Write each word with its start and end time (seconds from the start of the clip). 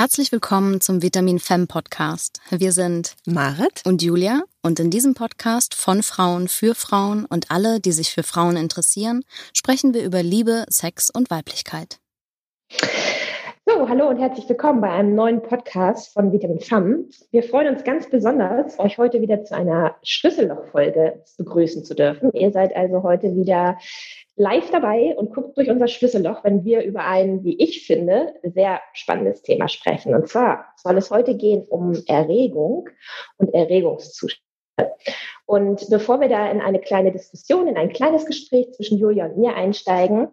Herzlich 0.00 0.32
willkommen 0.32 0.80
zum 0.80 1.02
Vitamin 1.02 1.38
Femme 1.38 1.66
Podcast. 1.66 2.40
Wir 2.48 2.72
sind 2.72 3.16
Marit 3.26 3.82
und 3.84 4.00
Julia 4.00 4.44
und 4.62 4.80
in 4.80 4.90
diesem 4.90 5.12
Podcast 5.12 5.74
von 5.74 6.02
Frauen 6.02 6.48
für 6.48 6.74
Frauen 6.74 7.26
und 7.26 7.50
alle, 7.50 7.80
die 7.80 7.92
sich 7.92 8.10
für 8.10 8.22
Frauen 8.22 8.56
interessieren, 8.56 9.22
sprechen 9.52 9.92
wir 9.92 10.02
über 10.02 10.22
Liebe, 10.22 10.64
Sex 10.70 11.10
und 11.10 11.28
Weiblichkeit. 11.28 11.98
So, 13.72 13.88
hallo 13.88 14.08
und 14.08 14.16
herzlich 14.16 14.48
willkommen 14.48 14.80
bei 14.80 14.90
einem 14.90 15.14
neuen 15.14 15.42
Podcast 15.42 16.12
von 16.12 16.32
Vitamin 16.32 16.60
Femme. 16.60 17.04
Wir 17.30 17.42
freuen 17.42 17.68
uns 17.68 17.84
ganz 17.84 18.08
besonders, 18.10 18.78
euch 18.80 18.98
heute 18.98 19.20
wieder 19.20 19.44
zu 19.44 19.54
einer 19.54 19.96
Schlüssellochfolge 20.02 21.22
begrüßen 21.38 21.84
zu 21.84 21.94
dürfen. 21.94 22.32
Ihr 22.32 22.50
seid 22.50 22.74
also 22.74 23.02
heute 23.02 23.36
wieder 23.36 23.78
live 24.34 24.70
dabei 24.70 25.14
und 25.16 25.32
guckt 25.32 25.56
durch 25.56 25.70
unser 25.70 25.86
Schlüsselloch, 25.86 26.42
wenn 26.42 26.64
wir 26.64 26.82
über 26.82 27.04
ein, 27.04 27.44
wie 27.44 27.58
ich 27.62 27.86
finde, 27.86 28.34
sehr 28.42 28.80
spannendes 28.92 29.42
Thema 29.42 29.68
sprechen. 29.68 30.14
Und 30.14 30.28
zwar 30.28 30.66
soll 30.76 30.96
es 30.96 31.10
heute 31.10 31.36
gehen 31.36 31.64
um 31.68 31.92
Erregung 32.06 32.88
und 33.36 33.54
Erregungszustände. 33.54 34.49
Und 35.46 35.90
bevor 35.90 36.20
wir 36.20 36.28
da 36.28 36.48
in 36.48 36.60
eine 36.60 36.78
kleine 36.78 37.10
Diskussion, 37.10 37.66
in 37.66 37.76
ein 37.76 37.92
kleines 37.92 38.24
Gespräch 38.24 38.72
zwischen 38.72 38.98
Julia 38.98 39.26
und 39.26 39.36
mir 39.36 39.56
einsteigen, 39.56 40.28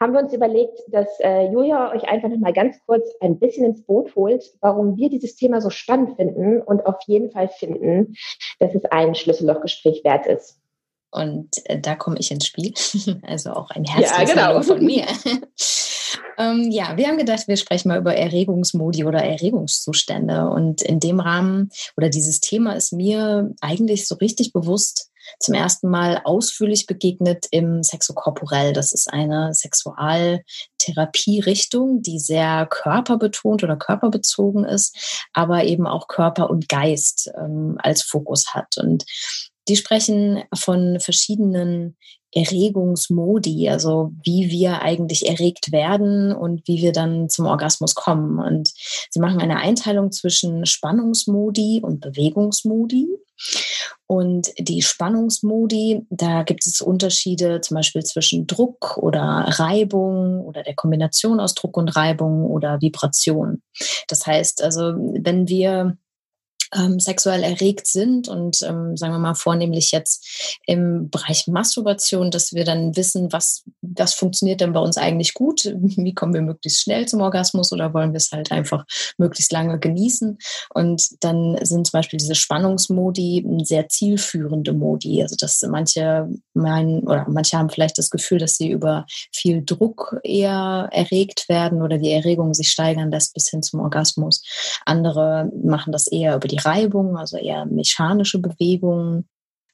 haben 0.00 0.12
wir 0.12 0.20
uns 0.20 0.32
überlegt, 0.32 0.80
dass 0.88 1.06
äh, 1.20 1.52
Julia 1.52 1.92
euch 1.92 2.02
einfach 2.04 2.28
noch 2.28 2.38
mal 2.38 2.52
ganz 2.52 2.76
kurz 2.84 3.08
ein 3.20 3.38
bisschen 3.38 3.64
ins 3.64 3.84
Boot 3.84 4.16
holt, 4.16 4.42
warum 4.60 4.96
wir 4.96 5.08
dieses 5.08 5.36
Thema 5.36 5.60
so 5.60 5.70
spannend 5.70 6.16
finden 6.16 6.60
und 6.60 6.84
auf 6.84 6.96
jeden 7.06 7.30
Fall 7.30 7.48
finden, 7.48 8.16
dass 8.58 8.74
es 8.74 8.84
ein 8.86 9.14
Schlüssellochgespräch 9.14 10.02
wert 10.02 10.26
ist. 10.26 10.60
Und 11.12 11.48
äh, 11.64 11.80
da 11.80 11.94
komme 11.94 12.18
ich 12.18 12.30
ins 12.30 12.46
Spiel. 12.46 12.74
Also 13.22 13.50
auch 13.50 13.70
ein 13.70 13.84
herzliches 13.84 14.34
ja, 14.34 14.48
genau. 14.48 14.62
von 14.62 14.84
mir. 14.84 15.06
ähm, 16.38 16.70
ja, 16.70 16.96
wir 16.96 17.08
haben 17.08 17.18
gedacht, 17.18 17.48
wir 17.48 17.56
sprechen 17.56 17.88
mal 17.88 17.98
über 17.98 18.14
Erregungsmodi 18.14 19.04
oder 19.04 19.22
Erregungszustände. 19.22 20.48
Und 20.50 20.82
in 20.82 21.00
dem 21.00 21.20
Rahmen 21.20 21.70
oder 21.96 22.08
dieses 22.08 22.40
Thema 22.40 22.74
ist 22.74 22.92
mir 22.92 23.52
eigentlich 23.60 24.06
so 24.06 24.14
richtig 24.16 24.52
bewusst 24.52 25.10
zum 25.40 25.54
ersten 25.54 25.88
Mal 25.88 26.20
ausführlich 26.24 26.86
begegnet 26.86 27.46
im 27.50 27.82
Sexokorporell. 27.82 28.72
Das 28.72 28.92
ist 28.92 29.12
eine 29.12 29.52
Sexualtherapierichtung, 29.54 32.02
die 32.02 32.20
sehr 32.20 32.68
körperbetont 32.70 33.64
oder 33.64 33.76
körperbezogen 33.76 34.64
ist, 34.64 35.26
aber 35.32 35.64
eben 35.64 35.86
auch 35.86 36.08
Körper 36.08 36.50
und 36.50 36.68
Geist 36.68 37.30
ähm, 37.36 37.76
als 37.78 38.02
Fokus 38.02 38.54
hat. 38.54 38.76
Und 38.78 39.04
die 39.68 39.76
sprechen 39.76 40.44
von 40.54 41.00
verschiedenen 41.00 41.96
Erregungsmodi, 42.36 43.68
also 43.70 44.12
wie 44.22 44.50
wir 44.50 44.82
eigentlich 44.82 45.26
erregt 45.26 45.72
werden 45.72 46.32
und 46.32 46.68
wie 46.68 46.82
wir 46.82 46.92
dann 46.92 47.30
zum 47.30 47.46
Orgasmus 47.46 47.94
kommen. 47.94 48.38
Und 48.38 48.72
sie 49.10 49.20
machen 49.20 49.40
eine 49.40 49.56
Einteilung 49.56 50.12
zwischen 50.12 50.66
Spannungsmodi 50.66 51.80
und 51.82 52.00
Bewegungsmodi. 52.00 53.08
Und 54.06 54.52
die 54.58 54.82
Spannungsmodi, 54.82 56.06
da 56.10 56.42
gibt 56.42 56.66
es 56.66 56.80
Unterschiede 56.80 57.60
zum 57.60 57.76
Beispiel 57.76 58.04
zwischen 58.04 58.46
Druck 58.46 58.98
oder 58.98 59.46
Reibung 59.48 60.42
oder 60.42 60.62
der 60.62 60.74
Kombination 60.74 61.40
aus 61.40 61.54
Druck 61.54 61.76
und 61.76 61.88
Reibung 61.96 62.44
oder 62.44 62.80
Vibration. 62.80 63.62
Das 64.08 64.26
heißt 64.26 64.62
also, 64.62 64.94
wenn 64.94 65.48
wir 65.48 65.96
ähm, 66.74 66.98
sexuell 67.00 67.42
erregt 67.42 67.86
sind 67.86 68.28
und 68.28 68.62
ähm, 68.62 68.96
sagen 68.96 69.12
wir 69.12 69.18
mal 69.18 69.34
vornehmlich 69.34 69.92
jetzt 69.92 70.58
im 70.66 71.10
Bereich 71.10 71.46
Masturbation, 71.46 72.30
dass 72.30 72.52
wir 72.52 72.64
dann 72.64 72.96
wissen, 72.96 73.32
was, 73.32 73.64
was 73.82 74.14
funktioniert 74.14 74.60
denn 74.60 74.72
bei 74.72 74.80
uns 74.80 74.96
eigentlich 74.96 75.34
gut, 75.34 75.64
wie 75.80 76.14
kommen 76.14 76.34
wir 76.34 76.42
möglichst 76.42 76.82
schnell 76.82 77.06
zum 77.06 77.20
Orgasmus 77.20 77.72
oder 77.72 77.94
wollen 77.94 78.12
wir 78.12 78.18
es 78.18 78.32
halt 78.32 78.52
einfach 78.52 78.84
möglichst 79.18 79.52
lange 79.52 79.78
genießen? 79.78 80.38
Und 80.74 81.24
dann 81.24 81.56
sind 81.62 81.86
zum 81.86 81.98
Beispiel 81.98 82.18
diese 82.18 82.34
Spannungsmodi 82.34 83.46
sehr 83.62 83.88
zielführende 83.88 84.72
Modi, 84.72 85.22
also 85.22 85.36
dass 85.38 85.62
manche 85.68 86.28
meinen 86.54 87.00
oder 87.06 87.26
manche 87.28 87.58
haben 87.58 87.70
vielleicht 87.70 87.98
das 87.98 88.10
Gefühl, 88.10 88.38
dass 88.38 88.56
sie 88.56 88.70
über 88.70 89.06
viel 89.32 89.64
Druck 89.64 90.18
eher 90.22 90.88
erregt 90.92 91.48
werden 91.48 91.82
oder 91.82 91.98
die 91.98 92.12
Erregung 92.12 92.54
sich 92.54 92.70
steigern 92.70 93.10
lässt 93.10 93.34
bis 93.34 93.48
hin 93.48 93.62
zum 93.62 93.80
Orgasmus. 93.80 94.42
Andere 94.84 95.50
machen 95.62 95.92
das 95.92 96.06
eher 96.06 96.36
über 96.36 96.48
die 96.48 96.55
die 96.56 96.68
Reibung, 96.68 97.16
also 97.16 97.36
eher 97.36 97.66
mechanische 97.66 98.38
Bewegungen. 98.38 99.28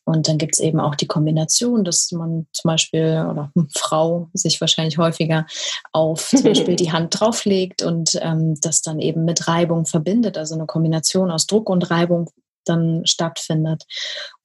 Und 0.05 0.27
dann 0.27 0.37
gibt 0.37 0.55
es 0.55 0.61
eben 0.61 0.81
auch 0.81 0.97
die 0.97 1.07
Kombination, 1.07 1.85
dass 1.85 2.11
man 2.11 2.49
zum 2.53 2.69
Beispiel 2.69 3.25
oder 3.31 3.53
eine 3.55 3.69
Frau 3.77 4.29
sich 4.35 4.61
wahrscheinlich 4.61 4.99
häufiger 4.99 5.47
auf 5.93 6.29
zum 6.29 6.43
Beispiel 6.45 6.77
die 6.77 6.93
Hand 6.93 7.19
drauflegt 7.19 7.83
und 7.83 8.19
ähm, 8.21 8.57
das 8.61 8.83
dann 8.83 8.99
eben 8.99 9.25
mit 9.25 9.47
Reibung 9.47 9.87
verbindet, 9.87 10.37
also 10.37 10.55
eine 10.55 10.67
Kombination 10.67 11.31
aus 11.31 11.47
Druck 11.47 11.71
und 11.71 11.91
Reibung 11.91 12.31
dann 12.65 13.07
stattfindet. 13.07 13.85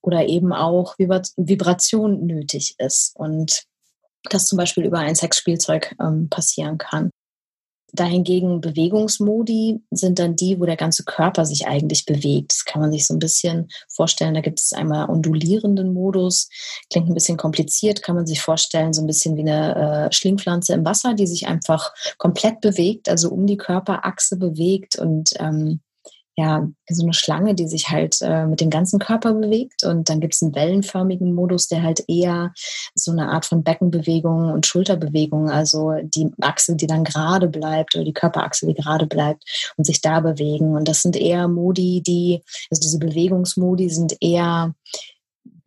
Oder 0.01 0.27
eben 0.27 0.53
auch 0.53 0.97
Vibration 0.97 2.25
nötig 2.25 2.75
ist 2.77 3.15
und 3.15 3.63
das 4.29 4.45
zum 4.45 4.57
Beispiel 4.57 4.85
über 4.85 4.99
ein 4.99 5.15
Sexspielzeug 5.15 5.95
ähm, 5.99 6.29
passieren 6.29 6.77
kann. 6.77 7.09
Dahingegen 7.93 8.59
Bewegungsmodi 8.59 9.81
sind 9.91 10.19
dann 10.19 10.35
die, 10.35 10.59
wo 10.59 10.65
der 10.65 10.75
ganze 10.75 11.03
Körper 11.03 11.45
sich 11.45 11.67
eigentlich 11.67 12.05
bewegt. 12.05 12.51
Das 12.51 12.65
kann 12.65 12.81
man 12.81 12.91
sich 12.91 13.07
so 13.07 13.13
ein 13.13 13.19
bisschen 13.19 13.69
vorstellen. 13.87 14.33
Da 14.33 14.41
gibt 14.41 14.59
es 14.59 14.73
einmal 14.73 15.09
undulierenden 15.09 15.93
Modus, 15.93 16.49
klingt 16.91 17.09
ein 17.09 17.13
bisschen 17.13 17.37
kompliziert, 17.37 18.03
kann 18.03 18.15
man 18.15 18.27
sich 18.27 18.41
vorstellen, 18.41 18.93
so 18.93 19.01
ein 19.01 19.07
bisschen 19.07 19.37
wie 19.37 19.41
eine 19.41 20.07
äh, 20.07 20.13
Schlingpflanze 20.13 20.73
im 20.73 20.85
Wasser, 20.85 21.13
die 21.13 21.27
sich 21.27 21.47
einfach 21.47 21.93
komplett 22.17 22.59
bewegt, 22.61 23.07
also 23.09 23.29
um 23.29 23.47
die 23.47 23.57
Körperachse 23.57 24.37
bewegt 24.37 24.97
und 24.99 25.31
ähm, 25.39 25.79
ja, 26.39 26.67
so 26.87 27.03
eine 27.03 27.15
Schlange, 27.15 27.55
die 27.55 27.67
sich 27.67 27.89
halt 27.89 28.17
äh, 28.21 28.45
mit 28.45 28.61
dem 28.61 28.69
ganzen 28.69 28.99
Körper 28.99 29.33
bewegt. 29.33 29.83
Und 29.83 30.07
dann 30.07 30.19
gibt 30.19 30.35
es 30.35 30.43
einen 30.43 30.53
wellenförmigen 30.53 31.33
Modus, 31.33 31.67
der 31.67 31.81
halt 31.81 32.03
eher 32.07 32.53
so 32.93 33.11
eine 33.11 33.29
Art 33.29 33.45
von 33.47 33.63
Beckenbewegung 33.63 34.51
und 34.51 34.67
Schulterbewegung, 34.67 35.49
also 35.49 35.93
die 36.03 36.31
Achse, 36.39 36.75
die 36.75 36.85
dann 36.85 37.03
gerade 37.03 37.47
bleibt 37.47 37.95
oder 37.95 38.05
die 38.05 38.13
Körperachse, 38.13 38.67
die 38.67 38.75
gerade 38.75 39.07
bleibt 39.07 39.43
und 39.77 39.85
sich 39.85 39.99
da 39.99 40.19
bewegen. 40.19 40.75
Und 40.75 40.87
das 40.87 41.01
sind 41.01 41.15
eher 41.15 41.47
Modi, 41.47 42.03
die, 42.05 42.43
also 42.69 42.81
diese 42.81 42.99
Bewegungsmodi 42.99 43.89
sind 43.89 44.15
eher 44.21 44.75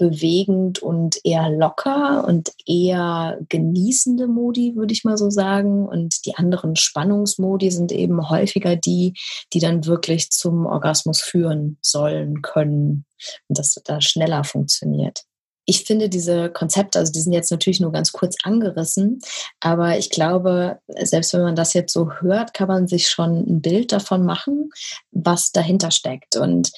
bewegend 0.01 0.81
und 0.81 1.21
eher 1.25 1.51
locker 1.51 2.25
und 2.27 2.53
eher 2.67 3.39
genießende 3.51 4.27
Modi, 4.27 4.75
würde 4.75 4.93
ich 4.95 5.05
mal 5.05 5.19
so 5.19 5.29
sagen. 5.29 5.87
Und 5.87 6.25
die 6.25 6.35
anderen 6.37 6.75
Spannungsmodi 6.75 7.71
sind 7.71 7.93
eben 7.93 8.31
häufiger 8.31 8.77
die, 8.77 9.13
die 9.53 9.61
dann 9.61 9.85
wirklich 9.85 10.31
zum 10.31 10.65
Orgasmus 10.65 11.21
führen 11.21 11.77
sollen, 11.83 12.41
können 12.41 13.05
und 13.49 13.59
das 13.59 13.79
da 13.85 14.01
schneller 14.01 14.45
funktioniert 14.45 15.25
ich 15.71 15.85
finde 15.85 16.09
diese 16.09 16.51
Konzepte, 16.51 16.99
also 16.99 17.13
die 17.13 17.21
sind 17.21 17.33
jetzt 17.33 17.53
natürlich 17.53 17.79
nur 17.79 17.93
ganz 17.93 18.11
kurz 18.11 18.35
angerissen, 18.43 19.21
aber 19.61 19.99
ich 19.99 20.11
glaube, 20.11 20.81
selbst 21.03 21.33
wenn 21.33 21.43
man 21.43 21.55
das 21.55 21.75
jetzt 21.75 21.93
so 21.93 22.11
hört, 22.15 22.55
kann 22.55 22.67
man 22.67 22.89
sich 22.89 23.09
schon 23.09 23.37
ein 23.49 23.63
Bild 23.63 23.93
davon 23.93 24.25
machen, 24.25 24.71
was 25.13 25.53
dahinter 25.53 25.93
steckt. 25.93 26.37
Und 26.37 26.73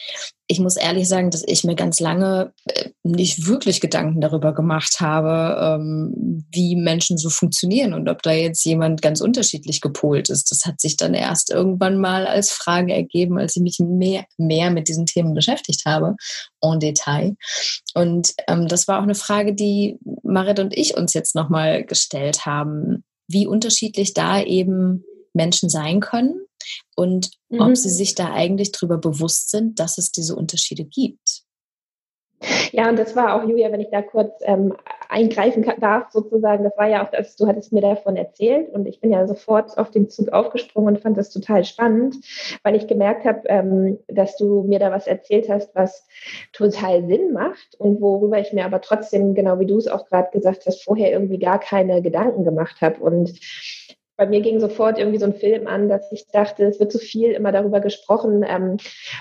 ich 0.53 0.61
muss 0.61 0.77
ehrlich 0.77 1.09
sagen, 1.09 1.31
dass 1.31 1.43
ich 1.47 1.65
mir 1.65 1.75
ganz 1.75 1.99
lange 1.99 2.53
äh, 2.67 2.91
nicht 3.03 3.47
wirklich 3.47 3.81
Gedanken 3.81 4.21
darüber 4.21 4.53
gemacht 4.53 5.01
habe, 5.01 5.81
ähm, 5.81 6.45
wie 6.53 6.77
Menschen 6.77 7.17
so 7.17 7.31
funktionieren 7.31 7.95
und 7.95 8.07
ob 8.11 8.23
da 8.23 8.33
jetzt 8.33 8.63
jemand 8.67 9.01
ganz 9.01 9.23
unterschiedlich 9.23 9.81
gepolt 9.81 10.29
ist. 10.29 10.51
Das 10.51 10.67
hat 10.67 10.79
sich 10.79 10.99
dann 10.99 11.15
erst 11.15 11.51
irgendwann 11.51 11.97
mal 11.97 12.27
als 12.27 12.51
Frage 12.53 12.93
ergeben, 12.93 13.39
als 13.39 13.57
ich 13.57 13.63
mich 13.63 13.79
mehr, 13.81 14.27
mehr 14.37 14.71
mit 14.71 14.89
diesen 14.89 15.07
Themen 15.07 15.33
beschäftigt 15.33 15.87
habe, 15.87 16.17
en 16.61 16.79
Detail. 16.79 17.35
Und 17.95 18.35
ähm, 18.47 18.69
das 18.69 18.87
war 18.87 18.99
auch 18.99 19.05
eine 19.05 19.15
Frage, 19.15 19.55
die 19.55 19.99
Marit 20.23 20.61
und 20.61 20.77
ich 20.77 20.99
uns 20.99 21.15
jetzt 21.15 21.35
nochmal 21.35 21.83
gestellt 21.85 22.45
haben, 22.45 23.05
wie 23.27 23.47
unterschiedlich 23.47 24.13
da 24.13 24.43
eben 24.43 25.03
Menschen 25.33 25.69
sein 25.69 26.01
können 26.01 26.47
und 26.95 27.31
mhm. 27.49 27.61
ob 27.61 27.77
sie 27.77 27.91
sich 27.91 28.15
da 28.15 28.33
eigentlich 28.33 28.73
darüber 28.73 28.99
bewusst 28.99 29.51
sind, 29.51 29.79
dass 29.79 29.99
es 29.99 30.13
diese 30.13 30.37
Unterschiede 30.37 30.85
gibt. 30.85 31.45
Ja, 32.73 32.89
und 32.89 32.99
das 32.99 33.15
war 33.15 33.35
auch, 33.35 33.49
Julia, 33.49 33.71
wenn 33.71 33.81
ich 33.81 33.91
da 33.91 34.03
kurz 34.03 34.33
ähm, 34.43 34.75
eingreifen 35.09 35.65
darf, 35.79 36.11
sozusagen, 36.11 36.65
das 36.65 36.77
war 36.77 36.89
ja 36.89 37.05
auch 37.05 37.11
das, 37.11 37.37
du 37.37 37.47
hattest 37.47 37.73
mir 37.73 37.83
davon 37.83 38.17
erzählt 38.17 38.71
und 38.71 38.87
ich 38.87 39.01
bin 39.01 39.13
ja 39.13 39.27
sofort 39.27 39.77
auf 39.79 39.91
den 39.91 40.09
Zug 40.09 40.31
aufgesprungen 40.31 40.97
und 40.97 41.03
fand 41.03 41.17
das 41.17 41.31
total 41.31 41.65
spannend, 41.65 42.17
weil 42.63 42.75
ich 42.75 42.87
gemerkt 42.87 43.25
habe, 43.25 43.43
ähm, 43.47 43.99
dass 44.09 44.37
du 44.37 44.63
mir 44.63 44.79
da 44.79 44.91
was 44.91 45.07
erzählt 45.07 45.49
hast, 45.49 45.75
was 45.75 46.07
total 46.53 47.07
Sinn 47.07 47.33
macht 47.33 47.77
und 47.79 48.01
worüber 48.01 48.41
ich 48.41 48.53
mir 48.53 48.65
aber 48.65 48.81
trotzdem, 48.81 49.35
genau 49.35 49.61
wie 49.61 49.67
du 49.67 49.77
es 49.77 49.87
auch 49.87 50.07
gerade 50.07 50.31
gesagt 50.33 50.67
hast, 50.67 50.83
vorher 50.83 51.13
irgendwie 51.13 51.39
gar 51.39 51.61
keine 51.61 52.03
Gedanken 52.03 52.45
gemacht 52.45 52.81
habe. 52.81 53.01
Und 53.01 53.33
bei 54.23 54.29
mir 54.29 54.41
ging 54.41 54.61
sofort 54.61 55.01
irgendwie 55.01 55.19
so 55.19 55.27
ein 55.27 55.35
Film 55.35 55.67
an, 55.67 55.89
dass 55.89 56.13
ich 56.13 56.29
dachte, 56.29 56.65
es 56.65 56.79
wird 56.79 56.93
so 56.93 57.01
viel 57.01 57.33
immer 57.33 57.51
darüber 57.51 57.81
gesprochen, 57.81 58.45
ähm, 58.47 58.77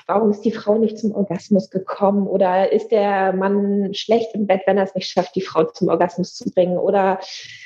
warum 0.05 0.29
ist 0.29 0.45
die 0.45 0.51
Frau 0.51 0.77
nicht 0.77 0.99
zum 0.99 1.15
Orgasmus 1.15 1.71
gekommen 1.71 2.27
oder 2.27 2.71
ist 2.71 2.91
der 2.91 3.33
Mann 3.33 3.95
schlecht 3.95 4.35
im 4.35 4.45
Bett, 4.45 4.61
wenn 4.67 4.77
er 4.77 4.83
es 4.83 4.93
nicht 4.93 5.09
schafft, 5.09 5.35
die 5.35 5.41
Frau 5.41 5.63
zum 5.63 5.87
Orgasmus 5.87 6.35
zu 6.35 6.51
bringen 6.51 6.77
oder 6.77 7.19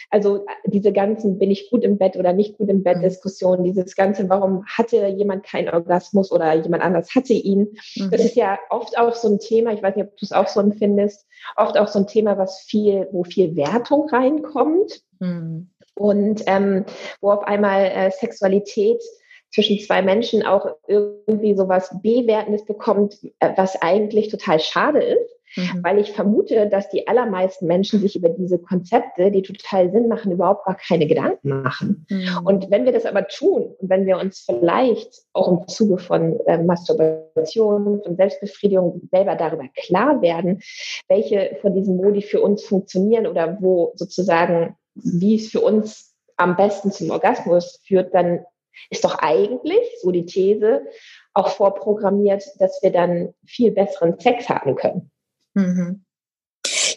also 0.10 0.46
diese 0.66 0.94
ganzen, 0.94 1.38
bin 1.38 1.52
ich 1.52 1.70
gut 1.70 1.84
im 1.84 1.98
Bett 1.98 2.16
oder 2.16 2.32
nicht 2.32 2.58
gut 2.58 2.70
im 2.70 2.84
Bett 2.84 3.00
mhm. 3.00 3.02
Diskussionen, 3.02 3.66
dieses 3.66 3.98
ganze, 3.98 4.30
warum 4.30 4.66
hatte 4.66 5.06
jemand 5.08 5.44
keinen 5.44 5.68
Orgasmus 5.68 6.32
oder 6.32 6.54
jemand 6.54 6.84
anders 6.84 7.16
hatte 7.16 7.34
ihn, 7.34 7.76
mhm. 7.98 8.12
das 8.12 8.24
ist 8.24 8.38
ja 8.38 8.58
oft 8.70 8.98
auch 8.98 9.14
so 9.14 9.28
ein 9.28 9.40
Thema, 9.40 9.74
ich 9.74 9.84
weiß 9.84 9.98
nicht, 9.98 10.06
ob 10.06 10.16
du 10.16 10.26
es 10.26 10.32
auch 10.32 10.48
so 10.48 10.62
empfindest, 10.62 11.28
oft 11.58 11.78
auch 11.78 11.90
so 11.90 12.00
ein 12.00 12.08
Thema, 12.08 12.38
was 12.38 12.62
viel, 12.62 13.10
wo 13.12 13.26
viel 13.26 13.58
Wertung 13.58 14.08
reinkommt 14.08 15.02
mhm. 15.20 15.70
Und 15.96 16.44
ähm, 16.48 16.86
wo 17.22 17.32
auf 17.32 17.44
einmal 17.44 17.86
äh, 17.86 18.12
Sexualität 18.12 19.02
zwischen 19.56 19.80
zwei 19.80 20.02
Menschen 20.02 20.46
auch 20.46 20.68
irgendwie 20.88 21.56
so 21.56 21.68
was 21.70 21.90
Bewertendes 22.02 22.66
bekommt, 22.66 23.18
äh, 23.40 23.52
was 23.56 23.82
eigentlich 23.82 24.30
total 24.30 24.60
schade 24.60 25.02
ist. 25.02 25.32
Mhm. 25.56 25.84
Weil 25.84 26.00
ich 26.00 26.12
vermute, 26.12 26.68
dass 26.68 26.90
die 26.90 27.08
allermeisten 27.08 27.68
Menschen 27.68 28.02
sich 28.02 28.18
über 28.18 28.28
diese 28.28 28.60
Konzepte, 28.60 29.32
die 29.32 29.42
total 29.42 29.90
Sinn 29.90 30.10
machen, 30.10 30.34
überhaupt 30.34 30.66
gar 30.66 30.76
keine 30.76 31.08
Gedanken 31.08 31.62
machen. 31.62 32.06
Mhm. 32.10 32.42
Und 32.44 32.72
wenn 32.72 32.84
wir 32.84 32.92
das 32.92 33.06
aber 33.06 33.28
tun 33.28 33.74
und 33.80 33.90
wenn 33.90 34.06
wir 34.06 34.18
uns 34.18 34.46
vielleicht 34.46 35.24
auch 35.32 35.48
im 35.48 35.68
Zuge 35.68 35.98
von 35.98 36.40
äh, 36.42 36.62
Masturbation, 36.62 38.02
von 38.04 38.18
Selbstbefriedigung 38.18 39.08
selber 39.12 39.36
darüber 39.36 39.66
klar 39.76 40.22
werden, 40.22 40.62
welche 41.08 41.58
von 41.62 41.74
diesen 41.74 41.96
Modi 41.96 42.22
für 42.22 42.42
uns 42.42 42.66
funktionieren 42.66 43.26
oder 43.26 43.58
wo 43.62 43.94
sozusagen, 43.96 44.76
wie 44.96 45.36
es 45.36 45.50
für 45.50 45.62
uns 45.62 46.16
am 46.38 46.56
besten 46.56 46.92
zum 46.92 47.12
Orgasmus 47.12 47.82
führt, 47.86 48.14
dann 48.14 48.46
ist 48.90 49.04
doch 49.04 49.20
eigentlich, 49.20 49.88
so 50.02 50.12
die 50.12 50.26
These, 50.26 50.86
auch 51.34 51.50
vorprogrammiert, 51.50 52.44
dass 52.60 52.82
wir 52.82 52.92
dann 52.92 53.34
viel 53.46 53.72
besseren 53.72 54.20
Sex 54.20 54.50
haben 54.50 54.76
können. 54.76 55.12
Mhm. 55.54 56.05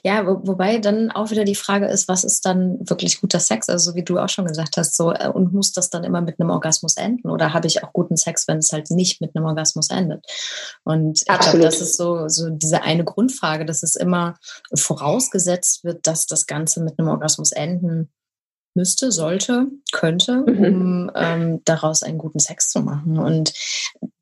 Ja, 0.08 0.26
wo, 0.26 0.40
wobei 0.42 0.78
dann 0.78 1.10
auch 1.10 1.30
wieder 1.30 1.44
die 1.44 1.54
Frage 1.54 1.86
ist, 1.86 2.08
was 2.08 2.24
ist 2.24 2.46
dann 2.46 2.78
wirklich 2.88 3.20
guter 3.20 3.40
Sex? 3.40 3.68
Also 3.68 3.94
wie 3.94 4.02
du 4.02 4.18
auch 4.18 4.30
schon 4.30 4.46
gesagt 4.46 4.78
hast, 4.78 4.96
so 4.96 5.12
äh, 5.12 5.28
und 5.28 5.52
muss 5.52 5.72
das 5.72 5.90
dann 5.90 6.02
immer 6.02 6.22
mit 6.22 6.40
einem 6.40 6.48
Orgasmus 6.48 6.96
enden? 6.96 7.28
Oder 7.28 7.52
habe 7.52 7.66
ich 7.66 7.84
auch 7.84 7.92
guten 7.92 8.16
Sex, 8.16 8.48
wenn 8.48 8.56
es 8.56 8.72
halt 8.72 8.90
nicht 8.90 9.20
mit 9.20 9.36
einem 9.36 9.44
Orgasmus 9.44 9.90
endet? 9.90 10.24
Und 10.82 11.18
ich 11.20 11.26
glaube, 11.26 11.58
das 11.58 11.82
ist 11.82 11.98
so, 11.98 12.26
so 12.28 12.48
diese 12.48 12.80
eine 12.84 13.04
Grundfrage, 13.04 13.66
dass 13.66 13.82
es 13.82 13.96
immer 13.96 14.38
vorausgesetzt 14.74 15.84
wird, 15.84 16.06
dass 16.06 16.24
das 16.24 16.46
Ganze 16.46 16.82
mit 16.82 16.98
einem 16.98 17.08
Orgasmus 17.08 17.52
enden 17.52 18.08
müsste, 18.74 19.12
sollte, 19.12 19.66
könnte, 19.92 20.36
mhm. 20.46 20.64
um 20.64 21.10
ähm, 21.16 21.60
daraus 21.66 22.02
einen 22.02 22.16
guten 22.16 22.38
Sex 22.38 22.70
zu 22.70 22.80
machen. 22.80 23.18
Und 23.18 23.52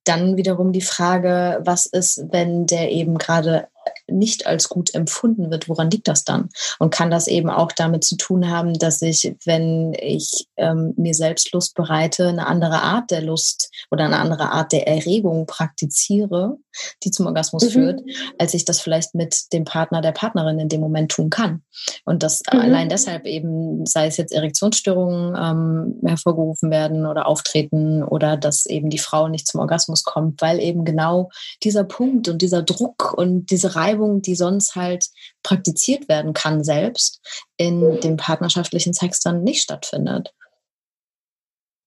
dann 0.03 0.37
wiederum 0.37 0.73
die 0.73 0.81
Frage, 0.81 1.61
was 1.65 1.87
ist, 1.87 2.25
wenn 2.33 2.67
der 2.67 2.91
eben 2.91 3.19
gerade 3.19 3.69
nicht 4.09 4.47
als 4.47 4.69
gut 4.69 4.95
empfunden 4.95 5.51
wird, 5.51 5.69
woran 5.69 5.91
liegt 5.91 6.09
das 6.09 6.25
dann? 6.25 6.49
Und 6.79 6.91
kann 6.91 7.11
das 7.11 7.27
eben 7.27 7.51
auch 7.51 7.73
damit 7.73 8.05
zu 8.05 8.17
tun 8.17 8.51
haben, 8.51 8.75
dass 8.75 9.03
ich, 9.03 9.35
wenn 9.45 9.95
ich 9.95 10.47
ähm, 10.57 10.95
mir 10.97 11.15
selbst 11.15 11.53
Lust 11.53 11.75
bereite, 11.75 12.29
eine 12.29 12.47
andere 12.47 12.83
Art 12.83 13.11
der 13.11 13.23
Lust 13.23 13.71
oder 13.91 14.05
eine 14.05 14.19
andere 14.19 14.53
Art 14.53 14.73
der 14.73 14.87
Erregung 14.87 15.47
praktiziere, 15.47 16.57
die 17.03 17.11
zum 17.11 17.27
Orgasmus 17.27 17.65
mhm. 17.65 17.71
führt, 17.71 18.01
als 18.39 18.55
ich 18.55 18.65
das 18.65 18.81
vielleicht 18.81 19.15
mit 19.15 19.53
dem 19.53 19.65
Partner, 19.65 20.01
der 20.01 20.13
Partnerin 20.13 20.59
in 20.59 20.69
dem 20.69 20.81
Moment 20.81 21.11
tun 21.11 21.31
kann. 21.31 21.63
Und 22.05 22.23
das 22.23 22.43
mhm. 22.53 22.61
allein 22.61 22.89
deshalb 22.89 23.27
eben, 23.27 23.87
sei 23.87 24.07
es 24.07 24.17
jetzt 24.17 24.33
Erektionsstörungen 24.33 25.35
ähm, 25.37 26.09
hervorgerufen 26.09 26.71
werden 26.71 27.07
oder 27.07 27.27
auftreten 27.27 28.03
oder 28.03 28.37
dass 28.37 28.67
eben 28.67 28.91
die 28.91 28.99
Frau 28.99 29.29
nicht 29.29 29.47
zum 29.47 29.61
Orgasmus 29.61 30.05
kommt, 30.05 30.41
weil 30.43 30.61
eben 30.61 30.85
genau 30.85 31.31
dieser 31.63 31.85
Punkt 31.85 32.29
und 32.29 32.43
dieser 32.43 32.63
Druck 32.63 33.15
und 33.17 33.51
diese 33.51 33.76
Reibung, 33.77 34.23
die 34.23 34.35
sonst 34.35 34.75
halt 34.75 35.07
praktiziert 35.43 36.09
werden 36.09 36.33
kann 36.33 36.65
selbst, 36.65 37.21
in 37.57 38.01
dem 38.01 38.17
partnerschaftlichen 38.17 38.93
Sex 38.93 39.21
dann 39.21 39.45
nicht 39.45 39.63
stattfindet. 39.63 40.33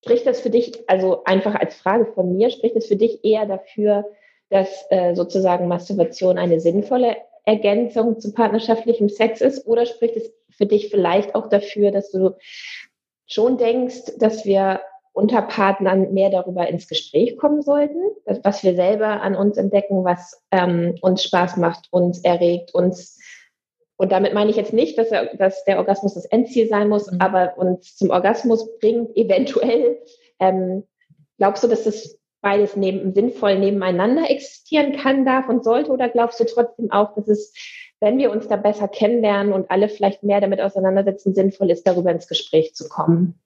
Spricht 0.03 0.25
das 0.25 0.39
für 0.39 0.49
dich, 0.49 0.89
also 0.89 1.23
einfach 1.25 1.55
als 1.55 1.75
Frage 1.75 2.05
von 2.13 2.37
mir, 2.37 2.49
spricht 2.49 2.75
es 2.75 2.87
für 2.87 2.95
dich 2.95 3.23
eher 3.25 3.45
dafür, 3.45 4.05
dass 4.49 4.85
äh, 4.89 5.13
sozusagen 5.13 5.67
Masturbation 5.67 6.37
eine 6.37 6.59
sinnvolle 6.59 7.17
Ergänzung 7.45 8.19
zu 8.19 8.33
partnerschaftlichem 8.33 9.09
Sex 9.09 9.41
ist? 9.41 9.67
Oder 9.67 9.85
spricht 9.85 10.15
es 10.15 10.31
für 10.49 10.65
dich 10.65 10.89
vielleicht 10.89 11.35
auch 11.35 11.49
dafür, 11.49 11.91
dass 11.91 12.11
du 12.11 12.35
schon 13.27 13.57
denkst, 13.57 14.13
dass 14.17 14.45
wir 14.45 14.81
unter 15.13 15.41
Partnern 15.41 16.13
mehr 16.13 16.29
darüber 16.29 16.67
ins 16.67 16.87
Gespräch 16.87 17.37
kommen 17.37 17.61
sollten, 17.61 17.99
was 18.43 18.63
wir 18.63 18.75
selber 18.75 19.21
an 19.21 19.35
uns 19.35 19.57
entdecken, 19.57 20.03
was 20.03 20.41
ähm, 20.51 20.95
uns 21.01 21.23
Spaß 21.23 21.57
macht, 21.57 21.87
uns 21.91 22.23
erregt, 22.23 22.73
uns 22.73 23.19
und 24.01 24.13
damit 24.13 24.33
meine 24.33 24.49
ich 24.49 24.55
jetzt 24.55 24.71
nicht, 24.71 24.97
dass, 24.97 25.09
er, 25.09 25.35
dass 25.35 25.65
der 25.65 25.77
Orgasmus 25.77 26.13
das 26.13 26.23
Endziel 26.23 26.69
sein 26.69 26.87
muss, 26.87 27.11
mhm. 27.11 27.19
aber 27.19 27.57
uns 27.57 27.97
zum 27.97 28.11
Orgasmus 28.11 28.79
bringt, 28.79 29.15
eventuell. 29.17 29.99
Ähm, 30.39 30.85
glaubst 31.37 31.65
du, 31.65 31.67
dass 31.67 31.83
das 31.83 32.17
beides 32.39 32.77
neben, 32.77 33.13
sinnvoll 33.13 33.59
nebeneinander 33.59 34.31
existieren 34.31 34.95
kann, 34.95 35.25
darf 35.25 35.49
und 35.49 35.65
sollte? 35.65 35.91
Oder 35.91 36.07
glaubst 36.07 36.39
du 36.39 36.45
trotzdem 36.45 36.91
auch, 36.91 37.13
dass 37.15 37.27
es, 37.27 37.53
wenn 37.99 38.17
wir 38.17 38.31
uns 38.31 38.47
da 38.47 38.55
besser 38.55 38.87
kennenlernen 38.87 39.51
und 39.51 39.69
alle 39.69 39.89
vielleicht 39.89 40.23
mehr 40.23 40.39
damit 40.39 40.61
auseinandersetzen, 40.61 41.35
sinnvoll 41.35 41.69
ist, 41.69 41.85
darüber 41.85 42.11
ins 42.11 42.29
Gespräch 42.29 42.73
zu 42.75 42.87
kommen? 42.87 43.37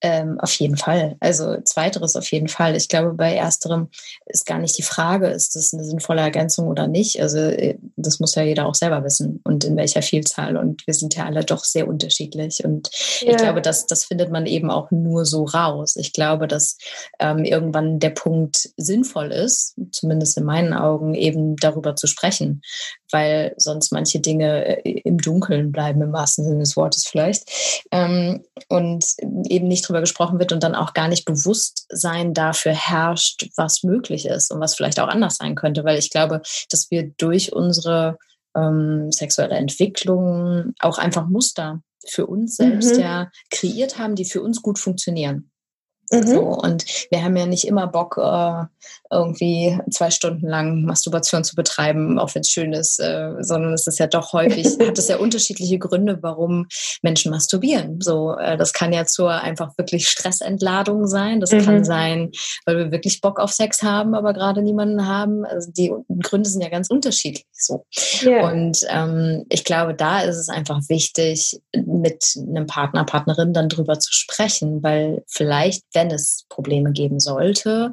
Ähm, 0.00 0.38
auf 0.40 0.54
jeden 0.54 0.76
Fall. 0.76 1.16
Also 1.20 1.60
zweiteres 1.62 2.16
auf 2.16 2.30
jeden 2.30 2.48
Fall. 2.48 2.76
Ich 2.76 2.88
glaube, 2.88 3.14
bei 3.14 3.34
ersterem 3.34 3.88
ist 4.26 4.46
gar 4.46 4.58
nicht 4.58 4.78
die 4.78 4.82
Frage, 4.82 5.28
ist 5.28 5.56
das 5.56 5.74
eine 5.74 5.84
sinnvolle 5.84 6.20
Ergänzung 6.20 6.68
oder 6.68 6.86
nicht. 6.86 7.20
Also 7.20 7.38
äh, 7.38 7.78
das 7.96 8.20
muss 8.20 8.34
ja 8.34 8.42
jeder 8.42 8.66
auch 8.66 8.74
selber 8.74 9.02
wissen 9.04 9.40
und 9.44 9.64
in 9.64 9.76
welcher 9.76 10.02
Vielzahl. 10.02 10.56
Und 10.56 10.86
wir 10.86 10.94
sind 10.94 11.16
ja 11.16 11.26
alle 11.26 11.44
doch 11.44 11.64
sehr 11.64 11.88
unterschiedlich. 11.88 12.64
Und 12.64 12.90
ja. 13.20 13.32
ich 13.32 13.36
glaube, 13.36 13.60
das, 13.60 13.86
das 13.86 14.04
findet 14.04 14.30
man 14.30 14.46
eben 14.46 14.70
auch 14.70 14.90
nur 14.90 15.24
so 15.24 15.44
raus. 15.44 15.96
Ich 15.96 16.12
glaube, 16.12 16.46
dass 16.46 16.78
ähm, 17.18 17.44
irgendwann 17.44 17.98
der 17.98 18.10
Punkt 18.10 18.70
sinnvoll 18.76 19.32
ist, 19.32 19.74
zumindest 19.90 20.38
in 20.38 20.44
meinen 20.44 20.74
Augen, 20.74 21.14
eben 21.14 21.56
darüber 21.56 21.96
zu 21.96 22.06
sprechen 22.06 22.62
weil 23.10 23.54
sonst 23.56 23.92
manche 23.92 24.20
Dinge 24.20 24.84
äh, 24.84 25.00
im 25.04 25.18
Dunkeln 25.18 25.72
bleiben, 25.72 26.02
im 26.02 26.12
wahrsten 26.12 26.44
Sinne 26.44 26.60
des 26.60 26.76
Wortes 26.76 27.06
vielleicht. 27.06 27.86
Ähm, 27.90 28.44
und 28.68 29.04
eben 29.48 29.57
nicht 29.66 29.88
drüber 29.88 30.00
gesprochen 30.00 30.38
wird 30.38 30.52
und 30.52 30.62
dann 30.62 30.74
auch 30.74 30.94
gar 30.94 31.08
nicht 31.08 31.24
Bewusstsein 31.24 32.34
dafür 32.34 32.72
herrscht, 32.72 33.48
was 33.56 33.82
möglich 33.82 34.26
ist 34.26 34.52
und 34.52 34.60
was 34.60 34.74
vielleicht 34.74 35.00
auch 35.00 35.08
anders 35.08 35.36
sein 35.36 35.54
könnte. 35.54 35.84
Weil 35.84 35.98
ich 35.98 36.10
glaube, 36.10 36.42
dass 36.70 36.90
wir 36.90 37.10
durch 37.16 37.52
unsere 37.52 38.18
ähm, 38.56 39.10
sexuelle 39.10 39.56
Entwicklung 39.56 40.74
auch 40.80 40.98
einfach 40.98 41.26
Muster 41.26 41.82
für 42.06 42.26
uns 42.26 42.56
selbst 42.56 42.94
mhm. 42.94 43.00
ja 43.00 43.30
kreiert 43.50 43.98
haben, 43.98 44.14
die 44.14 44.24
für 44.24 44.42
uns 44.42 44.62
gut 44.62 44.78
funktionieren. 44.78 45.50
Mhm. 46.10 46.26
So, 46.26 46.40
und 46.42 46.84
wir 47.10 47.22
haben 47.22 47.36
ja 47.36 47.46
nicht 47.46 47.66
immer 47.66 47.86
Bock, 47.86 48.16
äh, 48.16 48.64
irgendwie 49.10 49.78
zwei 49.90 50.10
Stunden 50.10 50.46
lang 50.46 50.82
Masturbation 50.82 51.44
zu 51.44 51.54
betreiben, 51.54 52.18
auch 52.18 52.34
wenn 52.34 52.42
es 52.42 52.50
schön 52.50 52.72
ist, 52.72 52.98
äh, 53.00 53.32
sondern 53.40 53.72
es 53.72 53.86
ist 53.86 53.98
ja 53.98 54.06
doch 54.06 54.32
häufig, 54.32 54.66
hat 54.86 54.98
es 54.98 55.08
ja 55.08 55.16
unterschiedliche 55.16 55.78
Gründe, 55.78 56.18
warum 56.20 56.66
Menschen 57.02 57.30
masturbieren. 57.30 58.00
So, 58.00 58.36
äh, 58.36 58.56
das 58.56 58.72
kann 58.72 58.92
ja 58.92 59.06
zur 59.06 59.30
einfach 59.30 59.76
wirklich 59.78 60.08
Stressentladung 60.08 61.06
sein. 61.06 61.40
Das 61.40 61.52
mhm. 61.52 61.64
kann 61.64 61.84
sein, 61.84 62.30
weil 62.66 62.76
wir 62.76 62.92
wirklich 62.92 63.20
Bock 63.20 63.40
auf 63.40 63.52
Sex 63.52 63.82
haben, 63.82 64.14
aber 64.14 64.32
gerade 64.32 64.62
niemanden 64.62 65.06
haben. 65.06 65.44
Also 65.44 65.70
die 65.72 65.92
Gründe 66.22 66.48
sind 66.48 66.62
ja 66.62 66.68
ganz 66.68 66.90
unterschiedlich 66.90 67.46
so. 67.52 67.84
Yeah. 68.22 68.50
Und 68.50 68.86
ähm, 68.88 69.44
ich 69.48 69.64
glaube, 69.64 69.94
da 69.94 70.20
ist 70.20 70.36
es 70.36 70.48
einfach 70.48 70.80
wichtig, 70.88 71.60
mit 71.74 72.34
einem 72.36 72.66
Partner, 72.66 73.04
Partnerin 73.04 73.52
dann 73.52 73.68
drüber 73.68 73.98
zu 73.98 74.12
sprechen, 74.12 74.82
weil 74.82 75.22
vielleicht, 75.26 75.82
wenn 75.92 76.10
es 76.10 76.44
Probleme 76.48 76.92
geben 76.92 77.20
sollte 77.20 77.92